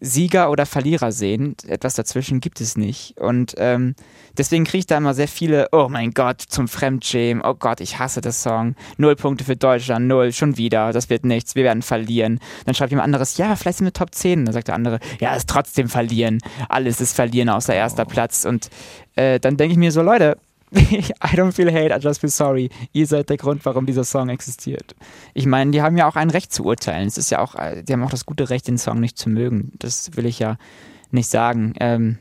[0.00, 1.56] Sieger oder Verlierer sehen.
[1.66, 3.18] Etwas dazwischen gibt es nicht.
[3.18, 3.94] Und ähm,
[4.36, 7.98] deswegen kriege ich da immer sehr viele, oh mein Gott, zum Fremdschämen, oh Gott, ich
[7.98, 8.74] hasse das Song.
[8.96, 12.40] Null Punkte für Deutschland, null, schon wieder, das wird nichts, wir werden verlieren.
[12.64, 14.44] Dann schreibt jemand anderes, ja, vielleicht sind wir Top 10.
[14.44, 16.38] Dann sagt der andere, ja, ist trotzdem verlieren.
[16.68, 18.44] Alles ist verlieren außer erster Platz.
[18.44, 18.70] Und
[19.16, 20.38] äh, dann denke ich mir so, Leute,
[20.74, 22.70] I don't feel hate, I just feel sorry.
[22.92, 24.94] Ihr seid der Grund, warum dieser Song existiert.
[25.34, 27.06] Ich meine, die haben ja auch ein Recht zu urteilen.
[27.06, 29.28] Es ist ja auch, äh, die haben auch das gute Recht, den Song nicht zu
[29.28, 29.72] mögen.
[29.78, 30.56] Das will ich ja
[31.10, 31.74] nicht sagen.
[31.80, 32.18] Ähm,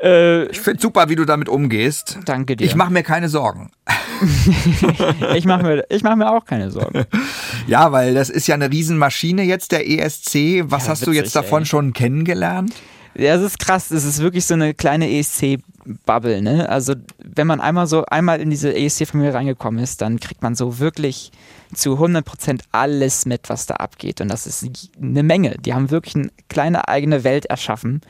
[0.00, 2.18] äh, Ich finde super, wie du damit umgehst.
[2.24, 2.64] danke dir.
[2.64, 3.70] Ich mache mir keine Sorgen.
[5.34, 7.04] ich mache mir, ich mach mir auch keine Sorgen.
[7.66, 10.64] Ja, weil das ist ja eine Riesenmaschine jetzt, der ESC.
[10.70, 11.66] Was Ja, hast du witzig, jetzt davon ey.
[11.66, 12.72] schon kennengelernt?
[13.18, 13.90] Ja, es ist krass.
[13.90, 16.68] Es ist wirklich so eine kleine ESC-Bubble, ne?
[16.68, 20.78] Also, wenn man einmal so, einmal in diese ESC-Familie reingekommen ist, dann kriegt man so
[20.78, 21.32] wirklich
[21.74, 24.20] zu 100% alles mit, was da abgeht.
[24.20, 24.64] Und das ist
[25.02, 25.56] eine Menge.
[25.58, 28.02] Die haben wirklich eine kleine eigene Welt erschaffen,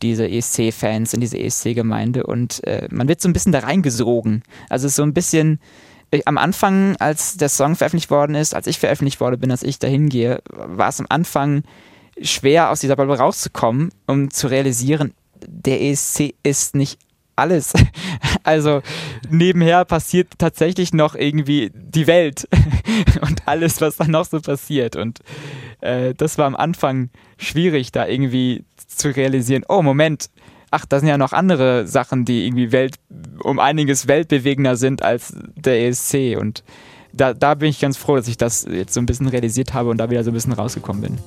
[0.00, 2.24] diese ESC-Fans in diese ESC-Gemeinde.
[2.24, 4.44] Und äh, man wird so ein bisschen da reingesogen.
[4.70, 5.58] Also, es ist so ein bisschen.
[6.12, 9.64] äh, Am Anfang, als der Song veröffentlicht worden ist, als ich veröffentlicht worden bin, als
[9.64, 11.64] ich dahin gehe, war es am Anfang
[12.20, 15.14] schwer, aus dieser Bubble rauszukommen, um zu realisieren,
[15.46, 16.98] der ESC ist nicht
[17.36, 17.72] alles.
[18.42, 18.80] Also
[19.28, 22.48] nebenher passiert tatsächlich noch irgendwie die Welt
[23.20, 24.94] und alles, was da noch so passiert.
[24.94, 25.18] Und
[25.80, 30.30] äh, das war am Anfang schwierig, da irgendwie zu realisieren, oh Moment,
[30.70, 32.96] ach, da sind ja noch andere Sachen, die irgendwie Welt,
[33.42, 36.36] um einiges weltbewegender sind als der ESC.
[36.38, 36.62] Und
[37.12, 39.90] da, da bin ich ganz froh, dass ich das jetzt so ein bisschen realisiert habe
[39.90, 41.18] und da wieder so ein bisschen rausgekommen bin.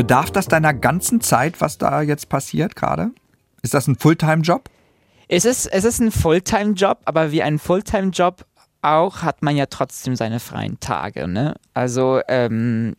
[0.00, 3.10] Bedarf das deiner ganzen Zeit, was da jetzt passiert gerade?
[3.60, 4.70] Ist das ein Fulltime-Job?
[5.28, 8.46] Es ist, es ist ein Fulltime-Job, aber wie ein Fulltime-Job
[8.80, 11.28] auch hat man ja trotzdem seine freien Tage.
[11.28, 11.54] Ne?
[11.74, 12.96] Also ähm,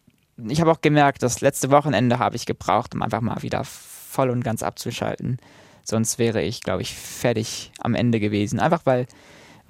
[0.48, 4.30] ich habe auch gemerkt, das letzte Wochenende habe ich gebraucht, um einfach mal wieder voll
[4.30, 5.40] und ganz abzuschalten.
[5.84, 8.60] Sonst wäre ich, glaube ich, fertig am Ende gewesen.
[8.60, 9.08] Einfach weil,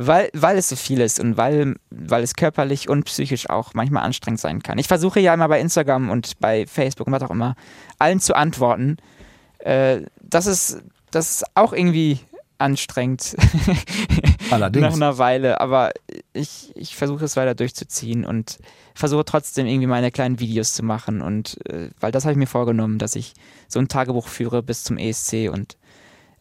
[0.07, 4.03] weil, weil es so viel ist und weil, weil es körperlich und psychisch auch manchmal
[4.03, 4.77] anstrengend sein kann.
[4.77, 7.55] Ich versuche ja immer bei Instagram und bei Facebook und was auch immer
[7.99, 8.97] allen zu antworten.
[9.59, 12.19] Äh, das, ist, das ist auch irgendwie
[12.57, 13.35] anstrengend.
[14.51, 14.83] Allerdings.
[14.83, 15.59] Nach einer Weile.
[15.59, 15.91] Aber
[16.33, 18.59] ich, ich versuche es weiter durchzuziehen und
[18.93, 21.21] versuche trotzdem irgendwie meine kleinen Videos zu machen.
[21.21, 23.33] Und äh, weil das habe ich mir vorgenommen, dass ich
[23.67, 25.77] so ein Tagebuch führe bis zum ESC und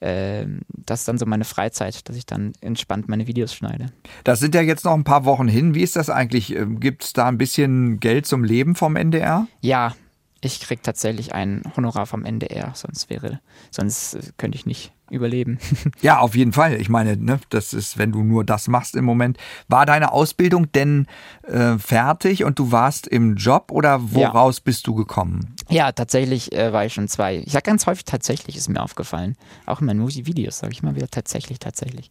[0.01, 3.87] äh, das ist dann so meine Freizeit, dass ich dann entspannt meine Videos schneide.
[4.25, 5.75] Das sind ja jetzt noch ein paar Wochen hin.
[5.75, 6.55] Wie ist das eigentlich?
[6.55, 9.47] Ähm, Gibt es da ein bisschen Geld zum Leben vom NDR?
[9.61, 9.95] Ja,
[10.41, 15.59] ich kriege tatsächlich ein Honorar vom NDR, sonst wäre, sonst könnte ich nicht überleben.
[16.03, 16.81] Ja, auf jeden Fall.
[16.81, 19.37] Ich meine, ne, das ist, wenn du nur das machst im Moment.
[19.69, 21.07] War deine Ausbildung denn
[21.43, 24.63] äh, fertig und du warst im Job oder woraus ja.
[24.65, 25.55] bist du gekommen?
[25.69, 27.37] Ja, tatsächlich äh, war ich schon zwei.
[27.39, 29.37] Ich sage ganz häufig tatsächlich, ist mir aufgefallen.
[29.67, 32.09] Auch in meinen Musikvideos sage ich mal wieder tatsächlich, tatsächlich.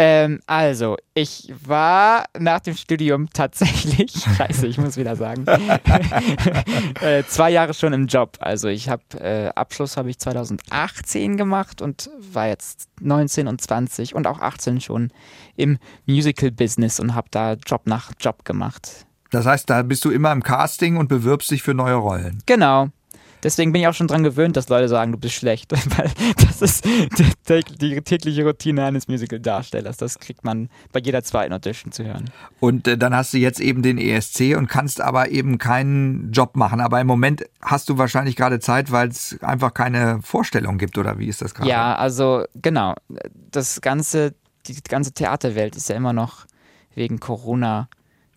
[0.00, 5.44] Ähm, also, ich war nach dem Studium tatsächlich, scheiße, ich muss wieder sagen,
[7.00, 8.36] äh, zwei Jahre schon im Job.
[8.38, 14.14] Also ich habe äh, Abschluss habe ich 2018 gemacht und war jetzt 19 und 20
[14.14, 15.12] und auch 18 schon
[15.56, 19.06] im Musical-Business und habe da Job nach Job gemacht.
[19.30, 22.42] Das heißt, da bist du immer im Casting und bewirbst dich für neue Rollen.
[22.46, 22.88] Genau.
[23.42, 26.62] Deswegen bin ich auch schon dran gewöhnt, dass Leute sagen, du bist schlecht, weil das
[26.62, 29.96] ist die, tägliche Routine eines Musical-Darstellers.
[29.96, 32.30] Das kriegt man bei jeder zweiten Audition zu hören.
[32.60, 36.56] Und äh, dann hast du jetzt eben den ESC und kannst aber eben keinen Job
[36.56, 36.80] machen.
[36.80, 41.18] Aber im Moment hast du wahrscheinlich gerade Zeit, weil es einfach keine Vorstellung gibt, oder
[41.18, 41.70] wie ist das gerade?
[41.70, 42.94] Ja, also genau.
[43.50, 44.34] Das ganze,
[44.66, 46.46] die ganze Theaterwelt ist ja immer noch
[46.94, 47.88] wegen Corona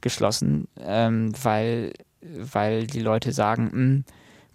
[0.02, 4.04] geschlossen, ähm, weil, weil die Leute sagen, mh, hm,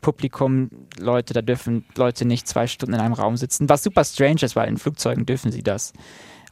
[0.07, 4.43] Publikum, Leute, da dürfen Leute nicht zwei Stunden in einem Raum sitzen, was super strange
[4.43, 5.93] ist, weil in Flugzeugen dürfen sie das.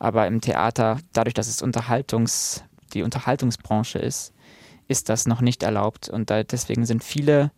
[0.00, 2.64] Aber im Theater, dadurch, dass es Unterhaltungs,
[2.94, 4.32] die Unterhaltungsbranche ist,
[4.88, 6.08] ist das noch nicht erlaubt.
[6.08, 7.52] Und da, deswegen sind viele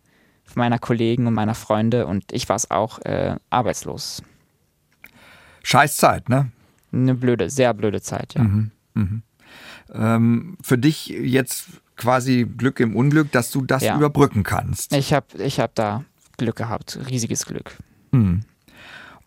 [0.53, 4.21] meiner Kollegen und meiner Freunde und ich war es auch äh, arbeitslos.
[5.63, 6.51] Scheiß Zeit, ne?
[6.93, 8.43] Eine blöde, sehr blöde Zeit, ja.
[8.43, 9.21] Mhm, mh.
[9.93, 13.97] ähm, für dich jetzt quasi Glück im Unglück, dass du das ja.
[13.97, 14.93] überbrücken kannst.
[14.93, 16.05] Ich habe ich hab da
[16.37, 17.75] Glück gehabt, riesiges Glück.
[18.11, 18.41] Hm.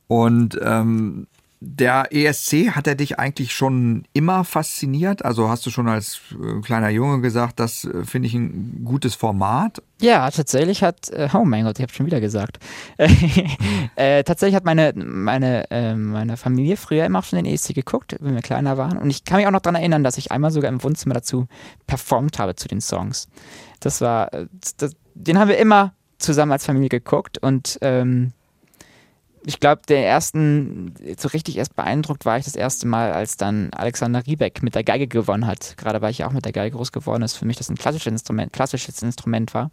[0.06, 1.26] Und ähm,
[1.62, 5.22] der ESC, hat er dich eigentlich schon immer fasziniert?
[5.24, 9.14] Also hast du schon als äh, kleiner Junge gesagt, das äh, finde ich ein gutes
[9.14, 9.82] Format?
[10.00, 12.60] Ja, tatsächlich hat, äh, oh mein Gott, ich habe schon wieder gesagt.
[13.96, 18.16] äh, tatsächlich hat meine, meine, äh, meine Familie früher immer auch schon den ESC geguckt,
[18.20, 18.96] wenn wir kleiner waren.
[18.96, 21.46] Und ich kann mich auch noch daran erinnern, dass ich einmal sogar im Wohnzimmer dazu
[21.86, 23.28] performt habe zu den Songs.
[23.80, 24.30] Das war,
[24.78, 28.32] das, den haben wir immer zusammen als Familie geguckt und ähm,
[29.44, 33.70] ich glaube, der ersten, so richtig erst beeindruckt war ich das erste Mal, als dann
[33.72, 35.76] Alexander Riebeck mit der Geige gewonnen hat.
[35.76, 37.76] Gerade weil ich ja auch mit der Geige groß geworden ist, für mich das ein
[37.76, 39.70] klassisches Instrument, klassisches Instrument war.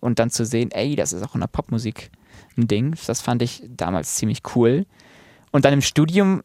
[0.00, 2.10] Und dann zu sehen, ey, das ist auch in der Popmusik
[2.56, 4.86] ein Ding, das fand ich damals ziemlich cool.
[5.50, 6.42] Und dann im Studium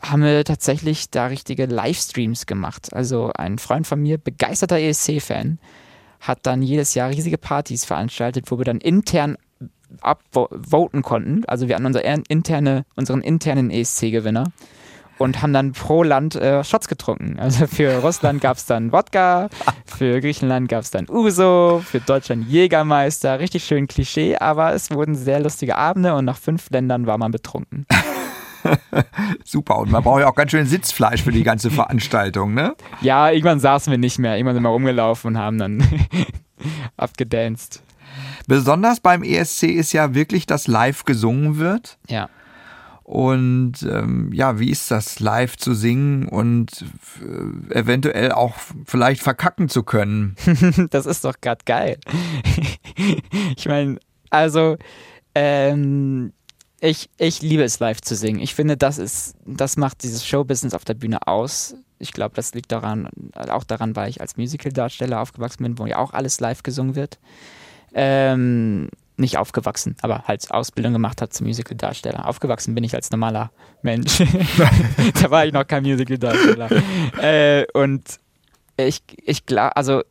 [0.00, 2.92] haben wir tatsächlich da richtige Livestreams gemacht.
[2.92, 5.58] Also ein Freund von mir, begeisterter ESC-Fan,
[6.20, 9.36] hat dann jedes Jahr riesige Partys veranstaltet, wo wir dann intern
[10.00, 11.44] abvoten konnten.
[11.46, 14.52] Also wir hatten unsere interne, unseren internen ESC-Gewinner
[15.18, 17.38] und haben dann pro Land äh, Shots getrunken.
[17.38, 19.48] Also für Russland gab es dann Wodka,
[19.86, 23.38] für Griechenland gab es dann Uso, für Deutschland Jägermeister.
[23.38, 27.30] Richtig schön Klischee, aber es wurden sehr lustige Abende und nach fünf Ländern war man
[27.30, 27.86] betrunken.
[29.44, 32.74] Super, und man braucht ja auch ganz schön Sitzfleisch für die ganze Veranstaltung, ne?
[33.00, 34.36] Ja, irgendwann saßen wir nicht mehr.
[34.36, 35.84] Irgendwann sind wir rumgelaufen und haben dann
[36.96, 37.82] abgedanced.
[38.46, 41.98] Besonders beim ESC ist ja wirklich, dass live gesungen wird.
[42.08, 42.28] Ja.
[43.04, 46.84] Und ähm, ja, wie ist das, live zu singen und
[47.20, 48.54] äh, eventuell auch
[48.86, 50.36] vielleicht verkacken zu können?
[50.90, 51.98] das ist doch gerade geil.
[53.56, 53.98] ich meine,
[54.30, 54.76] also
[55.34, 56.32] ähm,
[56.80, 58.40] ich, ich liebe es live zu singen.
[58.40, 61.74] Ich finde, das ist, das macht dieses Showbusiness auf der Bühne aus.
[61.98, 65.98] Ich glaube, das liegt daran, auch daran, weil ich als Musical-Darsteller aufgewachsen bin, wo ja
[65.98, 67.18] auch alles live gesungen wird.
[67.94, 72.26] Ähm, nicht aufgewachsen, aber halt Ausbildung gemacht hat zum Musical-Darsteller.
[72.26, 74.18] Aufgewachsen bin ich als normaler Mensch.
[75.22, 76.70] da war ich noch kein Musical-Darsteller.
[77.18, 78.18] äh, und
[78.76, 80.02] ich, ich glaube, also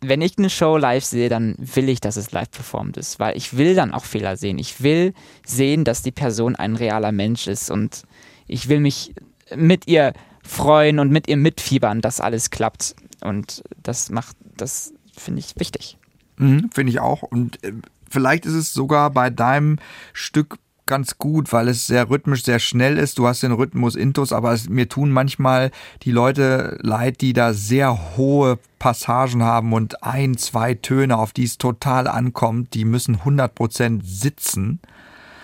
[0.00, 3.36] wenn ich eine Show live sehe, dann will ich, dass es live performt ist, weil
[3.36, 4.58] ich will dann auch Fehler sehen.
[4.58, 5.12] Ich will
[5.44, 8.02] sehen, dass die Person ein realer Mensch ist und
[8.46, 9.14] ich will mich
[9.54, 12.94] mit ihr freuen und mit ihr mitfiebern, dass alles klappt.
[13.20, 15.97] Und das macht, das finde ich wichtig.
[16.38, 17.22] Mhm, Finde ich auch.
[17.22, 17.72] Und äh,
[18.08, 19.78] vielleicht ist es sogar bei deinem
[20.12, 20.58] Stück
[20.88, 23.18] ganz gut, weil es sehr rhythmisch, sehr schnell ist.
[23.18, 25.70] Du hast den Rhythmus Intus, aber es, mir tun manchmal
[26.02, 31.44] die Leute leid, die da sehr hohe Passagen haben und ein, zwei Töne, auf die
[31.44, 34.80] es total ankommt, die müssen 100% sitzen.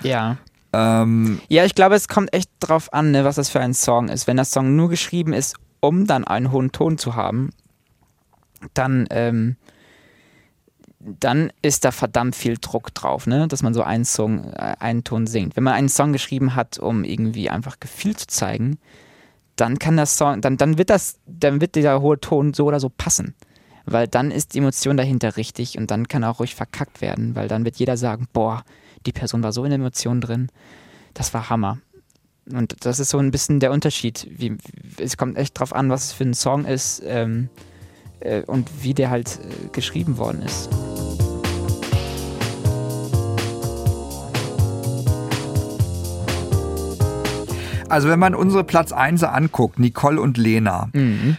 [0.02, 0.38] Ja.
[0.72, 4.08] Ähm, Ja, ich glaube, es kommt echt drauf an, ne, was das für ein Song
[4.08, 4.26] ist.
[4.26, 7.50] Wenn das Song nur geschrieben ist, um dann einen hohen Ton zu haben,
[8.72, 9.56] dann, ähm,
[11.04, 13.46] dann ist da verdammt viel Druck drauf, ne?
[13.48, 15.56] dass man so einen Song, äh, einen Ton singt.
[15.56, 18.78] Wenn man einen Song geschrieben hat, um irgendwie einfach Gefühl zu zeigen,
[19.56, 22.80] dann kann das Song, dann, dann wird das, dann wird dieser hohe Ton so oder
[22.80, 23.34] so passen.
[23.86, 27.48] Weil dann ist die Emotion dahinter richtig und dann kann auch ruhig verkackt werden, weil
[27.48, 28.64] dann wird jeder sagen, boah,
[29.04, 30.48] die Person war so in der Emotion drin,
[31.12, 31.78] das war Hammer.
[32.50, 34.26] Und das ist so ein bisschen der Unterschied.
[34.30, 34.56] Wie,
[34.98, 37.48] es kommt echt drauf an, was es für ein Song ist ähm,
[38.20, 40.68] äh, und wie der halt äh, geschrieben worden ist.
[47.88, 51.36] Also wenn man unsere Platz 1 anguckt, Nicole und Lena, Mhm.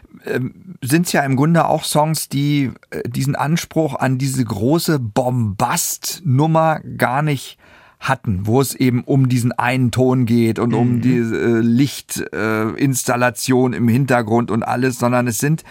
[0.82, 6.80] sind es ja im Grunde auch Songs, die äh, diesen Anspruch an diese große Bombast-Nummer
[6.98, 7.58] gar nicht
[8.00, 13.78] hatten, wo es eben um diesen einen Ton geht und um diese äh, Lichtinstallation äh,
[13.78, 15.64] im Hintergrund und alles, sondern es sind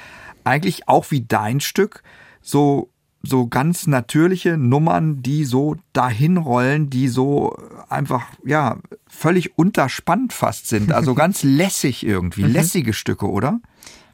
[0.45, 2.03] eigentlich auch wie dein Stück
[2.41, 2.91] so
[3.25, 7.57] so ganz natürliche Nummern, die so dahin rollen, die so
[7.89, 13.61] einfach ja völlig unterspannt fast sind, also ganz lässig irgendwie, lässige Stücke, oder?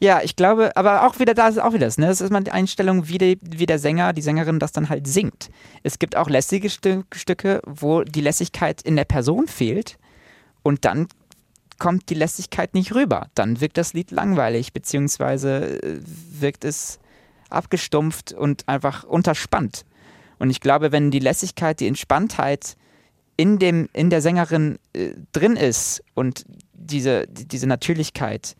[0.03, 2.07] Ja, ich glaube, aber auch wieder, da ist auch wieder das, ne?
[2.07, 5.07] Das ist mal die Einstellung, wie, die, wie der Sänger, die Sängerin das dann halt
[5.07, 5.51] singt.
[5.83, 9.99] Es gibt auch lässige Stü Stücke, wo die Lässigkeit in der Person fehlt
[10.63, 11.09] und dann
[11.81, 13.27] kommt die Lässigkeit nicht rüber.
[13.35, 17.00] Dann wirkt das Lied langweilig, beziehungsweise äh, wirkt es
[17.53, 19.85] abgestumpft und einfach unterspannt.
[20.39, 22.77] Und ich glaube, wenn die Lässigkeit, die Entspanntheit
[23.37, 28.57] in, dem, in der Sängerin äh, drin ist und diese, die, diese Natürlichkeit,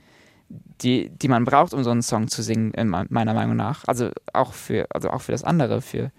[0.83, 3.85] die, die man braucht, um so einen Song zu singen, in me- meiner Meinung nach.
[3.87, 5.81] Also auch für, also auch für das andere.
[5.81, 6.11] Für,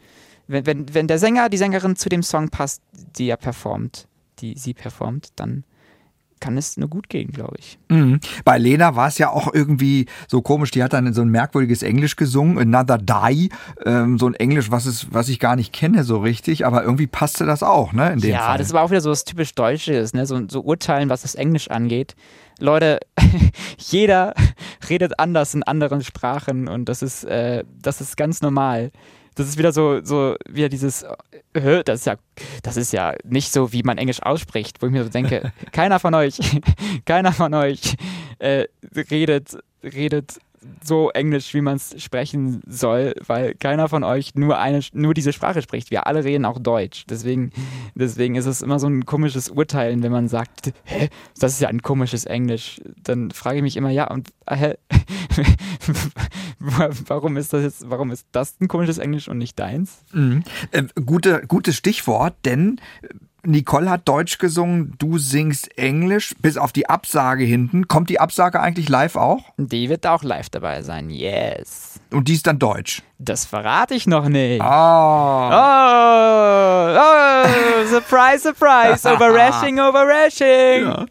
[0.47, 4.07] wenn, wenn, wenn der Sänger, die Sängerin zu dem Song passt, die er performt,
[4.39, 5.63] die sie performt, dann
[6.41, 7.79] kann es nur gut gehen, glaube ich.
[7.87, 8.19] Mhm.
[8.43, 11.83] Bei Lena war es ja auch irgendwie so komisch, die hat dann so ein merkwürdiges
[11.83, 13.49] Englisch gesungen, Another Die,
[13.85, 17.07] ähm, so ein Englisch, was, es, was ich gar nicht kenne so richtig, aber irgendwie
[17.07, 18.57] passte das auch, ne, ja, Fall.
[18.57, 20.25] das war auch wieder so was typisch Deutsches, ne?
[20.25, 22.15] so, so Urteilen, was das Englisch angeht.
[22.59, 22.99] Leute,
[23.77, 24.33] jeder
[24.89, 28.91] redet anders in anderen Sprachen und das ist, äh, das ist ganz normal.
[29.41, 31.01] Das ist wieder so, so wieder dieses,
[31.53, 32.15] äh, das ist ja,
[32.61, 35.99] das ist ja nicht so, wie man Englisch ausspricht, wo ich mir so denke, keiner
[35.99, 36.37] von euch,
[37.05, 37.95] keiner von euch
[38.37, 38.65] äh,
[39.09, 40.39] redet, redet
[40.83, 45.33] so Englisch, wie man es sprechen soll, weil keiner von euch nur eine, nur diese
[45.33, 45.91] Sprache spricht.
[45.91, 47.05] Wir alle reden auch Deutsch.
[47.09, 47.51] Deswegen,
[47.95, 51.09] deswegen ist es immer so ein komisches Urteilen, wenn man sagt, hä,
[51.39, 52.79] das ist ja ein komisches Englisch.
[53.03, 54.75] Dann frage ich mich immer, ja, und hä,
[56.59, 60.03] warum ist das jetzt, warum ist das ein komisches Englisch und nicht deins?
[60.13, 60.43] Mhm.
[60.71, 62.79] Äh, gute, gutes Stichwort, denn
[63.43, 67.87] Nicole hat Deutsch gesungen, du singst Englisch, bis auf die Absage hinten.
[67.87, 69.43] Kommt die Absage eigentlich live auch?
[69.57, 71.09] Die wird auch live dabei sein.
[71.09, 71.99] Yes.
[72.11, 73.01] Und die ist dann Deutsch.
[73.17, 74.61] Das verrate ich noch nicht.
[74.61, 75.57] Ah.
[76.93, 80.85] Oh, oh, surprise, surprise, overrashing, overrashing.
[80.85, 81.05] Ja.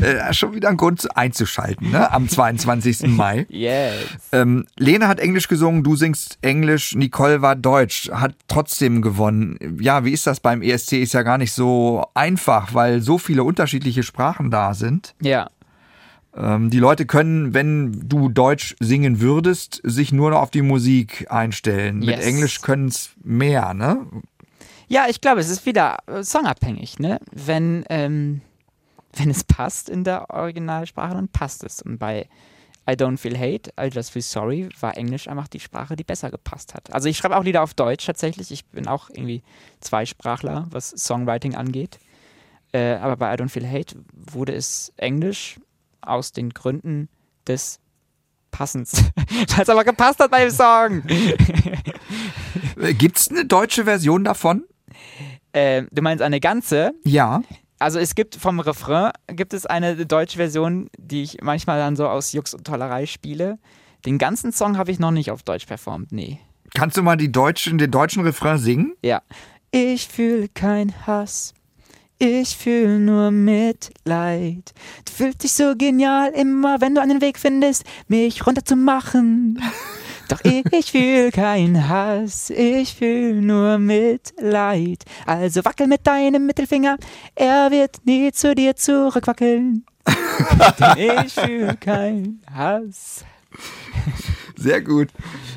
[0.00, 2.10] Äh, schon wieder ein Grund einzuschalten, ne?
[2.12, 3.02] Am 22.
[3.08, 3.46] Mai.
[3.48, 3.94] Yes.
[4.32, 9.78] Ähm, Lena hat Englisch gesungen, du singst Englisch, Nicole war Deutsch, hat trotzdem gewonnen.
[9.80, 10.92] Ja, wie ist das beim ESC?
[10.94, 15.14] Ist ja gar nicht so einfach, weil so viele unterschiedliche Sprachen da sind.
[15.20, 15.50] Ja.
[16.36, 21.26] Ähm, die Leute können, wenn du Deutsch singen würdest, sich nur noch auf die Musik
[21.28, 21.98] einstellen.
[21.98, 22.24] Mit Yes.
[22.26, 24.06] Englisch können es mehr, ne?
[24.86, 27.18] Ja, ich glaube, es ist wieder äh, songabhängig, ne?
[27.32, 28.40] Wenn, ähm,
[29.14, 31.82] wenn es passt in der Originalsprache, dann passt es.
[31.82, 32.28] Und bei
[32.88, 36.30] I Don't Feel Hate, I Just Feel Sorry war Englisch einfach die Sprache, die besser
[36.30, 36.92] gepasst hat.
[36.92, 38.50] Also ich schreibe auch Lieder auf Deutsch tatsächlich.
[38.50, 39.42] Ich bin auch irgendwie
[39.80, 41.98] Zweisprachler, was Songwriting angeht.
[42.72, 45.60] Äh, aber bei I Don't Feel Hate wurde es Englisch
[46.00, 47.08] aus den Gründen
[47.46, 47.80] des
[48.50, 48.92] Passens.
[49.54, 51.02] Weil es aber gepasst hat bei dem Song.
[52.76, 54.64] Äh, Gibt's eine deutsche Version davon?
[55.52, 56.92] äh, du meinst eine ganze?
[57.04, 57.42] Ja.
[57.80, 62.06] Also es gibt vom Refrain gibt es eine deutsche Version, die ich manchmal dann so
[62.06, 63.58] aus Jux und Tollerei spiele.
[64.04, 66.38] Den ganzen Song habe ich noch nicht auf Deutsch performt, nee.
[66.74, 68.94] Kannst du mal die deutschen, den deutschen Refrain singen?
[69.02, 69.22] Ja.
[69.70, 71.54] Ich fühle kein Hass.
[72.18, 74.74] Ich fühle nur Mitleid.
[75.06, 79.62] Du fühlst dich so genial immer, wenn du einen Weg findest, mich runterzumachen.
[80.30, 85.04] Doch ich fühle kein Hass, ich fühle nur Mitleid.
[85.26, 86.98] Also wackel mit deinem Mittelfinger,
[87.34, 89.84] er wird nie zu dir zurückwackeln.
[90.96, 93.24] Denn ich fühle kein Hass.
[94.60, 95.08] Sehr gut.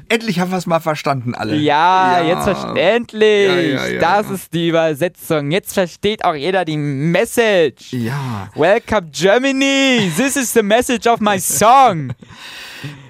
[0.07, 1.57] Endlich haben wir es mal verstanden, alle.
[1.57, 2.27] Ja, Ja.
[2.27, 3.73] jetzt verständlich.
[3.73, 5.51] Ja, ja, das ist die Übersetzung.
[5.51, 7.91] Jetzt versteht auch jeder die Message.
[7.91, 8.49] Ja.
[8.55, 10.09] Welcome Germany.
[10.15, 12.13] This is the message of my song.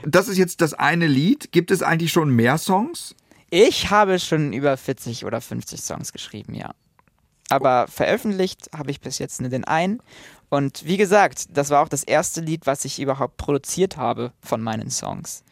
[0.04, 1.52] Das ist jetzt das eine Lied.
[1.52, 3.16] Gibt es eigentlich schon mehr Songs?
[3.52, 6.72] Ich habe schon über 40 oder 50 Songs geschrieben, ja.
[7.50, 10.02] Aber veröffentlicht habe ich bis jetzt nur den einen.
[10.50, 14.62] Und wie gesagt, das war auch das erste Lied, was ich überhaupt produziert habe von
[14.62, 15.44] meinen Songs.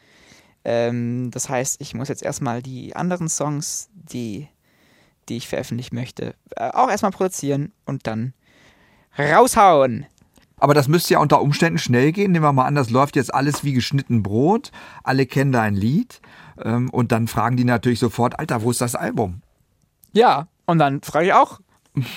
[0.64, 4.48] Ähm, das heißt, ich muss jetzt erstmal die anderen Songs, die,
[5.30, 8.34] die ich veröffentlichen möchte, äh, auch erstmal produzieren und dann
[9.18, 10.06] raushauen.
[10.58, 12.32] Aber das müsste ja unter Umständen schnell gehen.
[12.32, 14.72] Nehmen wir mal an, das läuft jetzt alles wie geschnitten Brot.
[15.04, 16.22] Alle kennen dein Lied.
[16.64, 19.42] Ähm, Und dann fragen die natürlich sofort, Alter, wo ist das Album?
[20.14, 21.60] Ja, und dann frage ich auch,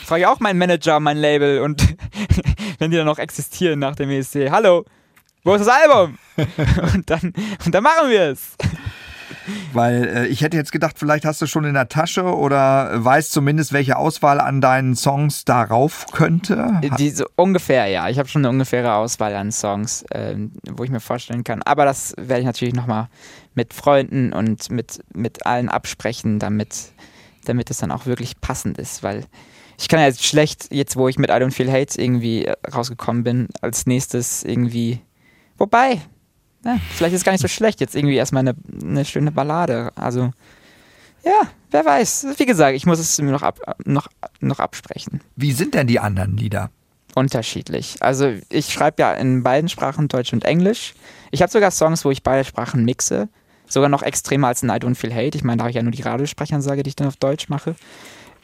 [0.05, 1.97] frage ich auch meinen Manager, mein Label und
[2.79, 4.85] wenn die dann noch existieren nach dem ESC, hallo,
[5.45, 6.19] wo ist das Album?
[6.95, 7.33] und dann,
[7.65, 8.57] und dann machen wir es.
[9.73, 13.31] Weil äh, ich hätte jetzt gedacht, vielleicht hast du schon in der Tasche oder weißt
[13.33, 16.81] zumindest, welche Auswahl an deinen Songs darauf könnte.
[16.99, 18.09] Die, so ungefähr, ja.
[18.09, 21.63] Ich habe schon eine ungefähre Auswahl an Songs, ähm, wo ich mir vorstellen kann.
[21.63, 23.09] Aber das werde ich natürlich nochmal
[23.55, 26.93] mit Freunden und mit, mit allen absprechen, damit,
[27.45, 29.03] damit es dann auch wirklich passend ist.
[29.03, 29.25] Weil
[29.79, 32.55] ich kann ja jetzt schlecht, jetzt wo ich mit I Don't Feel Hate irgendwie äh,
[32.73, 35.01] rausgekommen bin, als nächstes irgendwie.
[35.65, 36.03] Wobei,
[36.63, 39.93] ja, vielleicht ist es gar nicht so schlecht, jetzt irgendwie erstmal eine, eine schöne Ballade.
[39.95, 40.31] Also,
[41.25, 42.27] ja, wer weiß.
[42.37, 44.09] Wie gesagt, ich muss es mir noch, ab, noch,
[44.41, 46.71] noch absprechen Wie sind denn die anderen Lieder?
[47.15, 47.97] unterschiedlich.
[48.01, 50.93] Also ich schreibe ja in beiden Sprachen, Deutsch und Englisch.
[51.31, 53.31] Ich habe sogar Songs, wo ich beide Sprachen mixe.
[53.67, 55.39] Sogar noch extremer als in I Don't Feel Hate.
[55.39, 57.75] Ich meine, da habe ich ja nur die Radiosprechansage, die ich dann auf Deutsch mache.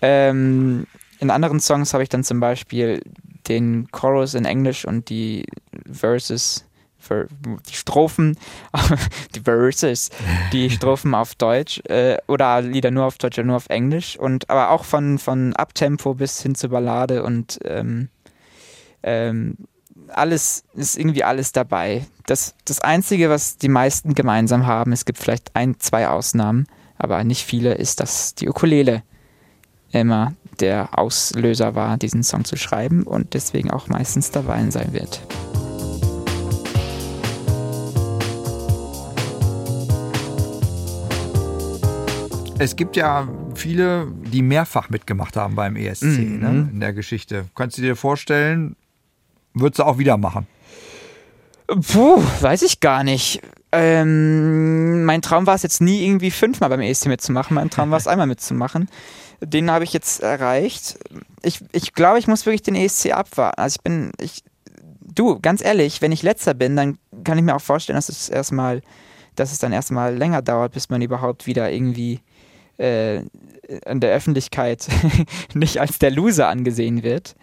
[0.01, 0.87] Ähm,
[1.19, 3.03] in anderen Songs habe ich dann zum Beispiel
[3.49, 5.45] den Chorus in Englisch und die
[5.91, 6.70] Verses, Ver-
[7.09, 8.37] die Strophen,
[9.35, 10.11] die Verses,
[10.53, 14.49] die Strophen auf Deutsch äh, oder Lieder nur auf Deutsch oder nur auf Englisch und
[14.51, 18.09] aber auch von, von Abtempo bis hin zur Ballade und ähm,
[19.03, 19.57] ähm,
[20.09, 22.07] alles ist irgendwie alles dabei.
[22.27, 26.67] Das, das Einzige, was die meisten gemeinsam haben, es gibt vielleicht ein, zwei Ausnahmen,
[26.99, 29.03] aber nicht viele, ist, dass die Ukulele
[29.93, 35.21] immer der Auslöser war, diesen Song zu schreiben und deswegen auch meistens dabei sein wird.
[42.61, 46.39] Es gibt ja viele, die mehrfach mitgemacht haben beim ESC Mhm.
[46.41, 47.47] ne, in der Geschichte.
[47.55, 48.77] Kannst du dir vorstellen,
[49.55, 50.47] würdest du auch wieder machen?
[51.67, 53.41] Puh, weiß ich gar nicht.
[53.73, 57.55] Ähm, mein Traum war es jetzt nie irgendwie fünfmal beim ESC mitzumachen.
[57.55, 58.91] Mein Traum war es einmal mitzumachen.
[59.43, 60.99] Den habe ich jetzt erreicht.
[61.43, 63.59] Ich, ich glaube, ich muss wirklich den ESC abwarten.
[63.59, 64.45] Also ich bin, ich,
[65.15, 68.29] du, ganz ehrlich, wenn ich letzter bin, dann kann ich mir auch vorstellen, dass es
[68.29, 68.83] erstmal,
[69.37, 72.21] dass es dann erstmal länger dauert, bis man überhaupt wieder irgendwie
[72.81, 73.23] äh,
[73.87, 74.89] in der Öffentlichkeit
[75.55, 77.37] nicht als der Loser angesehen wird.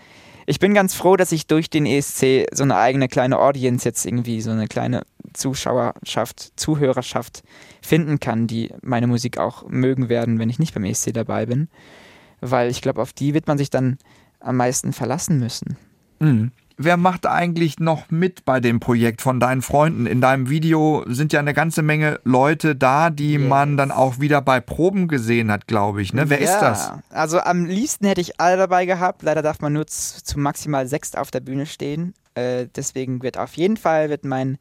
[0.46, 4.06] Ich bin ganz froh, dass ich durch den ESC so eine eigene kleine Audience jetzt
[4.06, 7.44] irgendwie, so eine kleine Zuschauerschaft, Zuhörerschaft
[7.82, 11.68] finden kann, die meine Musik auch mögen werden, wenn ich nicht beim ESC dabei bin.
[12.40, 13.98] Weil ich glaube, auf die wird man sich dann
[14.40, 15.78] am meisten verlassen müssen.
[16.20, 16.52] Mhm.
[16.80, 20.06] Wer macht eigentlich noch mit bei dem Projekt von deinen Freunden?
[20.06, 23.50] In deinem Video sind ja eine ganze Menge Leute da, die Yes.
[23.50, 26.14] man dann auch wieder bei Proben gesehen hat, glaube ich.
[26.14, 26.30] Ne?
[26.30, 26.92] Wer ist das?
[27.10, 29.24] Also am liebsten hätte ich alle dabei gehabt.
[29.24, 32.14] Leider darf man nur zu, zu maximal sechs auf der Bühne stehen.
[32.36, 34.60] Äh, deswegen wird auf jeden Fall wird mein,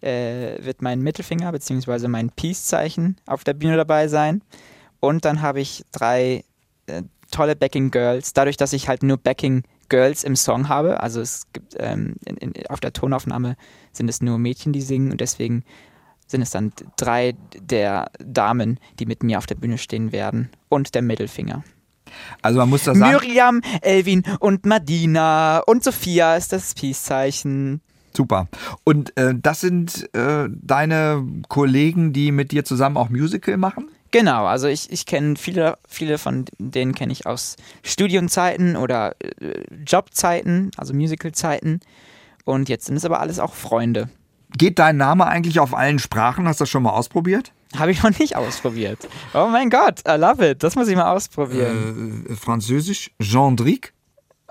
[0.00, 2.08] äh, wird mein Mittelfinger bzw.
[2.08, 4.42] mein Peace-Zeichen auf der Bühne dabei sein.
[4.98, 6.42] Und dann habe ich drei
[6.86, 8.32] äh, tolle Backing Girls.
[8.32, 12.36] Dadurch, dass ich halt nur Backing Girls im Song habe, also es gibt ähm, in,
[12.36, 13.56] in, auf der Tonaufnahme
[13.92, 15.64] sind es nur Mädchen, die singen und deswegen
[16.26, 20.94] sind es dann drei der Damen, die mit mir auf der Bühne stehen werden und
[20.94, 21.64] der Mittelfinger.
[22.42, 23.12] Also man muss das sagen.
[23.12, 27.80] Miriam, Elvin und Madina und Sophia ist das Peace-Zeichen.
[28.16, 28.48] Super.
[28.84, 33.88] Und äh, das sind äh, deine Kollegen, die mit dir zusammen auch Musical machen?
[34.14, 39.64] Genau, also ich, ich kenne viele, viele von denen kenne ich aus Studienzeiten oder äh,
[39.84, 41.80] Jobzeiten, also Musicalzeiten.
[42.44, 44.08] Und jetzt sind es aber alles auch Freunde.
[44.56, 46.46] Geht dein Name eigentlich auf allen Sprachen?
[46.46, 47.50] Hast du das schon mal ausprobiert?
[47.76, 49.08] Habe ich noch nicht ausprobiert.
[49.34, 50.62] Oh mein Gott, I love it.
[50.62, 52.24] Das muss ich mal ausprobieren.
[52.30, 53.90] Äh, Französisch, Gendrique.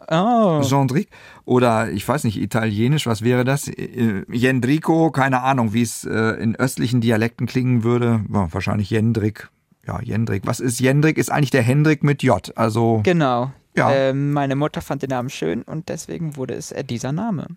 [0.09, 0.61] Oh.
[0.67, 1.09] Gendrique.
[1.45, 3.67] Oder ich weiß nicht, Italienisch, was wäre das?
[3.67, 8.23] Äh, Jendrico, keine Ahnung, wie es äh, in östlichen Dialekten klingen würde.
[8.31, 9.49] Ja, wahrscheinlich Jendrik.
[9.85, 10.43] Ja, Jendrik.
[10.45, 11.17] Was ist Jendrik?
[11.17, 12.51] Ist eigentlich der Hendrik mit J.
[12.55, 13.51] Also, Genau.
[13.75, 13.91] Ja.
[13.91, 17.47] Ähm, meine Mutter fand den Namen schön und deswegen wurde es äh, dieser Name.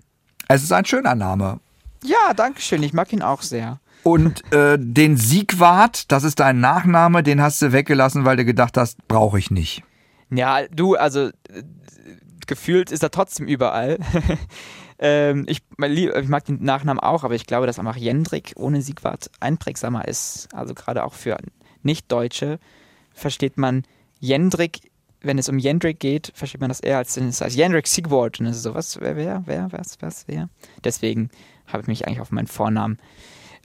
[0.48, 1.60] es ist ein schöner Name.
[2.02, 2.82] Ja, danke schön.
[2.82, 3.80] Ich mag ihn auch sehr.
[4.02, 8.76] Und äh, den Siegwart, das ist dein Nachname, den hast du weggelassen, weil du gedacht
[8.76, 9.82] hast, brauche ich nicht.
[10.30, 11.32] Ja, du, also äh,
[12.46, 13.98] gefühlt ist er trotzdem überall.
[14.98, 19.30] ähm, ich, ich mag den Nachnamen auch, aber ich glaube, dass einfach Jendrik ohne Siegwart
[19.40, 20.48] einprägsamer ist.
[20.52, 21.36] Also gerade auch für
[21.82, 22.58] Nicht-Deutsche
[23.12, 23.84] versteht man
[24.20, 24.90] Jendrik,
[25.20, 28.40] wenn es um Jendrik geht, versteht man das eher als, als Jendrik Siegwart.
[28.40, 30.48] Und es ist so, was, wer, wer, wer, was, was, wer?
[30.84, 31.30] Deswegen
[31.66, 32.98] habe ich mich eigentlich auf meinen Vornamen,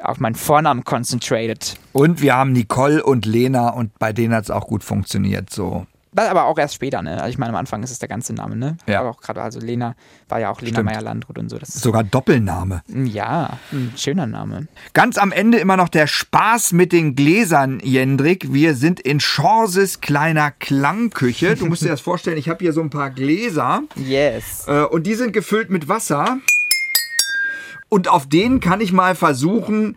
[0.01, 1.77] auf meinen Vornamen concentrated.
[1.93, 5.49] Und wir haben Nicole und Lena und bei denen hat es auch gut funktioniert.
[5.49, 5.85] So.
[6.13, 7.21] Das aber auch erst später, ne?
[7.21, 8.75] Also ich meine, am Anfang ist es der ganze Name, ne?
[8.85, 8.99] Ja.
[8.99, 9.95] Aber auch gerade, also Lena
[10.27, 10.83] war ja auch Lena.
[10.83, 11.57] Meyer-Landrut und so.
[11.57, 12.81] Das ist Sogar Doppelname.
[12.87, 14.67] ja, ein schöner Name.
[14.93, 18.51] Ganz am Ende immer noch der Spaß mit den Gläsern, Jendrik.
[18.51, 21.55] Wir sind in Chances kleiner Klangküche.
[21.55, 24.65] Du musst dir das vorstellen, ich habe hier so ein paar Gläser Yes.
[24.67, 26.39] äh, und die sind gefüllt mit Wasser.
[27.87, 29.95] Und auf denen kann ich mal versuchen,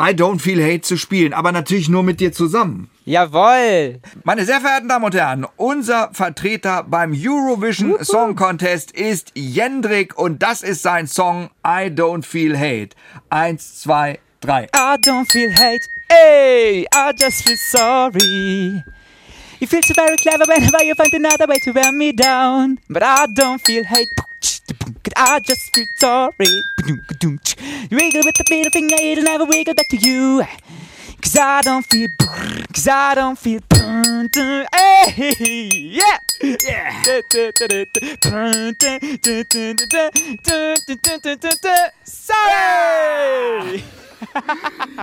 [0.00, 2.88] I Don't Feel Hate zu spielen, aber natürlich nur mit dir zusammen.
[3.04, 4.00] Jawohl!
[4.22, 10.40] Meine sehr verehrten Damen und Herren, unser Vertreter beim Eurovision Song Contest ist Jendrik und
[10.40, 12.90] das ist sein Song I Don't Feel Hate.
[13.28, 14.64] Eins, zwei, drei.
[14.66, 15.88] I don't feel hate.
[16.08, 18.84] Hey, I just feel sorry.
[19.58, 22.78] You feel so very clever whenever you find another way to wear me down.
[22.88, 24.08] But I don't feel hate.
[25.16, 26.32] I just feel sorry.
[26.88, 27.00] You
[27.90, 30.44] wiggle with the middle finger, it'll never wiggle back to you.
[31.20, 32.08] Cause I don't feel,
[32.72, 37.02] cause I don't feel, hey, yeah, yeah.
[42.04, 43.78] Sorry!
[43.78, 44.07] Geil!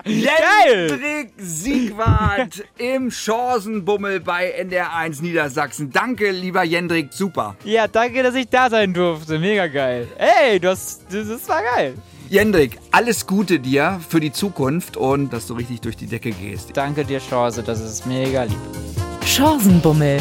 [0.05, 5.91] Jendrik Siegwart im Chancenbummel bei NDR1 Niedersachsen.
[5.91, 7.55] Danke, lieber Jendrik, super.
[7.63, 9.39] Ja, danke, dass ich da sein durfte.
[9.39, 10.07] Mega geil.
[10.17, 11.95] Ey, du hast, das, das war geil.
[12.29, 16.71] Jendrik, alles Gute dir für die Zukunft und dass du richtig durch die Decke gehst.
[16.73, 18.57] Danke dir, Chance, das ist mega lieb.
[19.25, 20.19] Chancenbummel.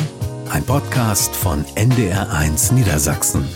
[0.51, 3.49] Ein Podcast von NDR1 Niedersachsen.